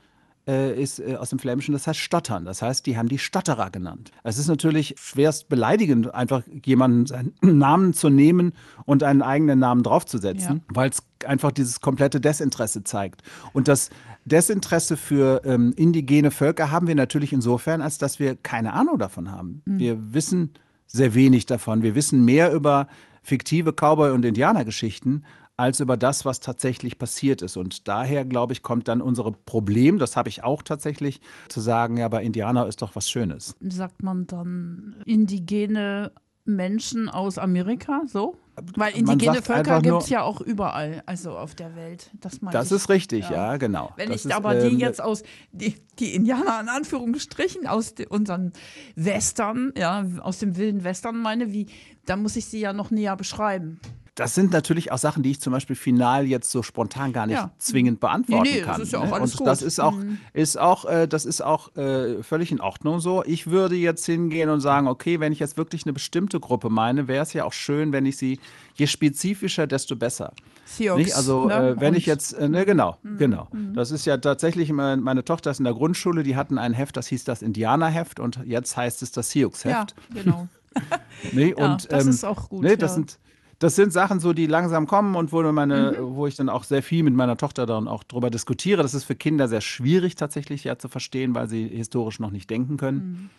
äh, 0.46 0.80
ist 0.80 0.98
äh, 0.98 1.16
aus 1.16 1.30
dem 1.30 1.38
Flämischen, 1.38 1.72
das 1.72 1.86
heißt 1.86 2.00
Stottern. 2.00 2.44
Das 2.44 2.62
heißt, 2.62 2.86
die 2.86 2.96
haben 2.96 3.08
die 3.08 3.18
Stotterer 3.18 3.70
genannt. 3.70 4.10
Es 4.24 4.38
ist 4.38 4.48
natürlich 4.48 4.94
schwerst 4.98 5.48
beleidigend, 5.48 6.14
einfach 6.14 6.42
jemanden 6.64 7.06
seinen 7.06 7.34
Namen 7.42 7.92
zu 7.92 8.08
nehmen 8.08 8.52
und 8.84 9.02
einen 9.02 9.22
eigenen 9.22 9.58
Namen 9.58 9.82
draufzusetzen, 9.82 10.56
ja. 10.56 10.74
weil 10.74 10.90
es 10.90 11.02
einfach 11.24 11.52
dieses 11.52 11.80
komplette 11.80 12.20
Desinteresse 12.20 12.82
zeigt. 12.82 13.22
Und 13.52 13.68
das 13.68 13.90
Desinteresse 14.24 14.96
für 14.96 15.42
ähm, 15.44 15.72
indigene 15.76 16.30
Völker 16.30 16.70
haben 16.70 16.87
wir 16.87 16.94
natürlich 16.94 17.33
insofern, 17.33 17.80
als 17.80 17.98
dass 17.98 18.18
wir 18.18 18.37
keine 18.37 18.72
Ahnung 18.72 18.98
davon 18.98 19.30
haben. 19.30 19.62
Mhm. 19.64 19.78
Wir 19.78 20.14
wissen 20.14 20.52
sehr 20.87 21.14
wenig 21.14 21.46
davon. 21.46 21.83
Wir 21.83 21.94
wissen 21.94 22.24
mehr 22.24 22.52
über 22.52 22.88
fiktive 23.22 23.72
Cowboy- 23.72 24.12
und 24.12 24.24
Indianergeschichten 24.24 25.24
als 25.56 25.80
über 25.80 25.98
das, 25.98 26.24
was 26.24 26.40
tatsächlich 26.40 26.98
passiert 26.98 27.42
ist. 27.42 27.59
Und 27.59 27.87
daher, 27.87 28.24
glaube 28.24 28.54
ich, 28.54 28.62
kommt 28.62 28.88
dann 28.88 29.02
unser 29.02 29.30
Problem, 29.30 29.98
das 29.98 30.16
habe 30.16 30.30
ich 30.30 30.42
auch 30.42 30.62
tatsächlich, 30.62 31.20
zu 31.48 31.61
sagen, 31.61 31.98
ja, 31.98 32.09
bei 32.09 32.22
Indianer 32.24 32.66
ist 32.66 32.80
doch 32.80 32.96
was 32.96 33.11
Schönes. 33.11 33.54
Sagt 33.61 34.02
man 34.02 34.26
dann 34.26 34.96
indigene 35.04 36.12
Menschen 36.44 37.09
aus 37.09 37.38
Amerika, 37.38 38.03
so? 38.07 38.37
Weil 38.76 38.94
indigene 38.94 39.40
Völker 39.42 39.81
gibt 39.81 40.03
es 40.03 40.09
ja 40.11 40.22
auch 40.22 40.40
überall, 40.40 41.03
also 41.07 41.31
auf 41.31 41.55
der 41.55 41.76
Welt. 41.76 42.11
Das, 42.20 42.40
das 42.53 42.72
ist 42.72 42.88
richtig, 42.88 43.31
ja, 43.31 43.53
ja 43.53 43.57
genau. 43.57 43.92
Wenn 43.96 44.11
das 44.11 44.20
ich 44.20 44.26
ist, 44.26 44.33
aber 44.33 44.57
ähm, 44.57 44.70
die 44.70 44.76
jetzt 44.76 45.00
aus, 45.00 45.22
die, 45.53 45.76
die 45.98 46.14
Indianer 46.14 46.61
in 46.61 46.68
Anführungsstrichen, 46.68 47.66
aus 47.66 47.94
de, 47.94 48.07
unseren 48.07 48.53
Western, 48.96 49.72
ja, 49.76 50.05
aus 50.20 50.38
dem 50.38 50.57
wilden 50.57 50.85
Western 50.85 51.18
meine, 51.18 51.53
wie, 51.53 51.66
dann 52.05 52.22
muss 52.22 52.37
ich 52.37 52.46
sie 52.46 52.61
ja 52.61 52.72
noch 52.72 52.90
näher 52.90 53.16
beschreiben 53.16 53.81
das 54.20 54.35
sind 54.35 54.52
natürlich 54.52 54.92
auch 54.92 54.98
Sachen, 54.98 55.22
die 55.22 55.30
ich 55.30 55.40
zum 55.40 55.54
Beispiel 55.54 55.74
final 55.74 56.26
jetzt 56.26 56.50
so 56.50 56.62
spontan 56.62 57.14
gar 57.14 57.26
nicht 57.26 57.37
ja. 57.37 57.52
zwingend 57.56 58.00
beantworten 58.00 58.42
nee, 58.42 58.56
nee, 58.56 58.61
kann. 58.61 58.78
Das 58.78 58.88
ist 58.88 58.92
ja 58.92 58.98
auch 58.98 59.06
ne? 59.06 59.12
alles 59.14 59.37
Und 59.37 59.46
das 59.46 59.62
ist 59.62 59.80
auch, 59.80 59.94
mhm. 59.94 60.18
ist 60.35 60.59
auch, 60.59 60.85
äh, 60.85 61.09
das 61.09 61.24
ist 61.24 61.40
auch 61.40 61.74
äh, 61.74 62.22
völlig 62.22 62.52
in 62.52 62.61
Ordnung 62.61 63.00
so. 63.00 63.24
Ich 63.24 63.46
würde 63.46 63.76
jetzt 63.76 64.04
hingehen 64.04 64.50
und 64.50 64.61
sagen, 64.61 64.88
okay, 64.88 65.20
wenn 65.20 65.33
ich 65.33 65.38
jetzt 65.38 65.56
wirklich 65.56 65.87
eine 65.87 65.94
bestimmte 65.94 66.38
Gruppe 66.38 66.68
meine, 66.68 67.09
wäre 67.09 67.22
es 67.22 67.33
ja 67.33 67.46
auch 67.46 67.54
schön, 67.54 67.92
wenn 67.92 68.04
ich 68.04 68.18
sie, 68.18 68.38
je 68.74 68.87
spezifischer, 68.87 69.66
desto 69.66 69.96
besser. 69.96 70.35
Sioux? 70.66 70.96
Also 71.14 71.46
ne? 71.46 71.54
äh, 71.54 71.80
wenn 71.80 71.94
Und 71.94 71.96
ich 71.96 72.04
jetzt, 72.04 72.35
äh, 72.35 72.46
ne, 72.46 72.66
genau, 72.66 72.98
mhm. 73.02 73.16
genau. 73.16 73.48
Mhm. 73.52 73.72
Das 73.72 73.90
ist 73.90 74.04
ja 74.04 74.18
tatsächlich, 74.18 74.70
meine, 74.70 75.00
meine 75.00 75.24
Tochter 75.24 75.50
ist 75.50 75.61
in 75.61 75.64
der 75.64 75.72
Grundschule, 75.72 76.24
die 76.24 76.37
hatten 76.37 76.59
ein 76.59 76.74
Heft, 76.74 76.98
das 76.98 77.06
hieß 77.06 77.24
das 77.24 77.40
Indianerheft 77.40 78.20
und 78.20 78.40
jetzt 78.44 78.76
heißt 78.76 79.00
es 79.00 79.12
das 79.12 79.30
Sioux-Heft. 79.30 79.94
Ja, 80.14 80.22
genau. 80.22 80.46
nee, 81.33 81.54
ja, 81.56 81.72
und, 81.72 81.90
das 81.90 82.04
ähm, 82.04 82.11
ist 82.11 82.24
auch 82.24 82.50
gut. 82.50 82.64
Nee, 82.64 82.76
das 82.76 82.90
ja. 82.90 82.94
sind 82.96 83.18
das 83.61 83.77
sind 83.77 83.92
Sachen 83.92 84.20
so, 84.20 84.33
die 84.33 84.46
langsam 84.46 84.87
kommen 84.87 85.14
und 85.14 85.33
wo, 85.33 85.42
meine, 85.53 85.96
mhm. 85.99 86.16
wo 86.16 86.27
ich 86.27 86.35
dann 86.35 86.49
auch 86.49 86.64
sehr 86.64 86.83
viel 86.83 87.03
mit 87.03 87.14
meiner 87.14 87.37
Tochter 87.37 87.66
dann 87.66 87.88
auch 87.88 88.03
drüber 88.03 88.31
diskutiere. 88.31 88.83
Das 88.83 88.94
ist 88.94 89.05
für 89.05 89.14
Kinder 89.14 89.49
sehr 89.49 89.61
schwierig 89.61 90.14
tatsächlich 90.16 90.64
ja 90.64 90.79
zu 90.79 90.88
verstehen, 90.88 91.35
weil 91.35 91.46
sie 91.46 91.68
historisch 91.68 92.20
noch 92.20 92.31
nicht 92.31 92.49
denken 92.49 92.79
können. 92.79 92.99
Mhm. 92.99 93.31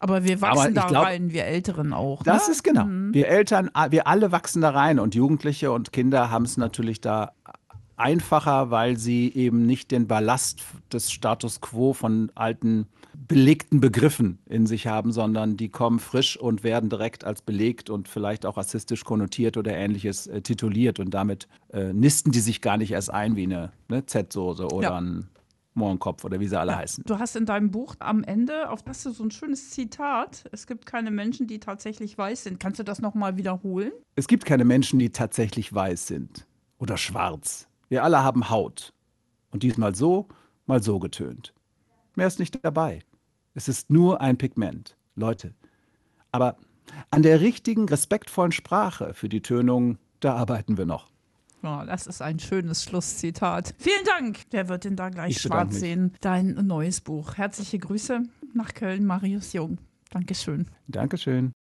Aber 0.00 0.24
wir 0.24 0.40
wachsen 0.40 0.60
Aber 0.60 0.70
da 0.72 0.86
glaub, 0.88 1.04
rein, 1.06 1.32
wir 1.32 1.44
Älteren 1.44 1.92
auch. 1.92 2.24
Das 2.24 2.48
ne? 2.48 2.52
ist 2.52 2.64
genau. 2.64 2.84
Mhm. 2.84 3.14
Wir 3.14 3.28
Eltern, 3.28 3.70
wir 3.90 4.08
alle 4.08 4.32
wachsen 4.32 4.60
da 4.60 4.70
rein 4.70 4.98
und 4.98 5.14
Jugendliche 5.14 5.70
und 5.70 5.92
Kinder 5.92 6.30
haben 6.32 6.44
es 6.44 6.56
natürlich 6.56 7.00
da 7.00 7.32
einfacher, 7.96 8.70
weil 8.72 8.96
sie 8.96 9.32
eben 9.32 9.66
nicht 9.66 9.92
den 9.92 10.08
Ballast 10.08 10.62
des 10.92 11.12
Status 11.12 11.60
quo 11.60 11.92
von 11.92 12.32
alten 12.34 12.86
belegten 13.28 13.80
Begriffen 13.80 14.38
in 14.46 14.66
sich 14.66 14.86
haben, 14.86 15.12
sondern 15.12 15.56
die 15.56 15.68
kommen 15.68 16.00
frisch 16.00 16.36
und 16.36 16.64
werden 16.64 16.88
direkt 16.90 17.24
als 17.24 17.42
belegt 17.42 17.90
und 17.90 18.08
vielleicht 18.08 18.46
auch 18.46 18.56
rassistisch 18.56 19.04
konnotiert 19.04 19.56
oder 19.56 19.74
ähnliches 19.74 20.26
äh, 20.26 20.40
tituliert 20.40 20.98
und 20.98 21.10
damit 21.10 21.46
äh, 21.72 21.92
nisten 21.92 22.32
die 22.32 22.40
sich 22.40 22.60
gar 22.60 22.78
nicht 22.78 22.90
erst 22.90 23.10
ein 23.10 23.36
wie 23.36 23.44
eine 23.44 23.72
ne, 23.88 24.04
Z-Soße 24.04 24.68
oder 24.68 24.88
ja. 24.88 24.96
ein 24.96 25.28
Mohrenkopf 25.74 26.24
oder 26.24 26.40
wie 26.40 26.48
sie 26.48 26.58
alle 26.58 26.72
ja, 26.72 26.78
heißen. 26.78 27.04
Du 27.06 27.18
hast 27.18 27.36
in 27.36 27.46
deinem 27.46 27.70
Buch 27.70 27.94
am 28.00 28.24
Ende 28.24 28.70
auf 28.70 28.82
das 28.82 29.02
so 29.02 29.22
ein 29.22 29.30
schönes 29.30 29.70
Zitat. 29.70 30.44
Es 30.50 30.66
gibt 30.66 30.86
keine 30.86 31.10
Menschen, 31.10 31.46
die 31.46 31.60
tatsächlich 31.60 32.18
weiß 32.18 32.44
sind. 32.44 32.58
Kannst 32.58 32.80
du 32.80 32.82
das 32.82 33.00
nochmal 33.00 33.36
wiederholen? 33.36 33.92
Es 34.16 34.26
gibt 34.26 34.44
keine 34.44 34.64
Menschen, 34.64 34.98
die 34.98 35.10
tatsächlich 35.10 35.72
weiß 35.72 36.06
sind 36.06 36.46
oder 36.78 36.96
schwarz. 36.96 37.68
Wir 37.88 38.04
alle 38.04 38.22
haben 38.22 38.50
Haut. 38.50 38.92
Und 39.50 39.62
diesmal 39.62 39.94
so, 39.94 40.28
mal 40.66 40.82
so 40.82 40.98
getönt. 40.98 41.54
Mehr 42.16 42.26
ist 42.26 42.38
nicht 42.38 42.62
dabei. 42.62 43.00
Es 43.54 43.68
ist 43.68 43.90
nur 43.90 44.20
ein 44.20 44.38
Pigment, 44.38 44.96
Leute. 45.16 45.54
Aber 46.32 46.56
an 47.10 47.22
der 47.22 47.40
richtigen, 47.40 47.88
respektvollen 47.88 48.52
Sprache 48.52 49.14
für 49.14 49.28
die 49.28 49.42
Tönung, 49.42 49.98
da 50.20 50.34
arbeiten 50.34 50.78
wir 50.78 50.86
noch. 50.86 51.10
Oh, 51.62 51.82
das 51.84 52.06
ist 52.06 52.22
ein 52.22 52.38
schönes 52.38 52.84
Schlusszitat. 52.84 53.74
Vielen 53.78 54.04
Dank. 54.04 54.40
Wer 54.50 54.68
wird 54.68 54.84
denn 54.84 54.94
da 54.94 55.08
gleich 55.08 55.40
schwarz 55.40 55.80
sehen? 55.80 56.14
Dein 56.20 56.54
neues 56.66 57.00
Buch. 57.00 57.36
Herzliche 57.36 57.78
Grüße 57.78 58.22
nach 58.54 58.74
Köln, 58.74 59.04
Marius 59.04 59.52
Jung. 59.52 59.78
Dankeschön. 60.10 60.66
Dankeschön. 60.86 61.52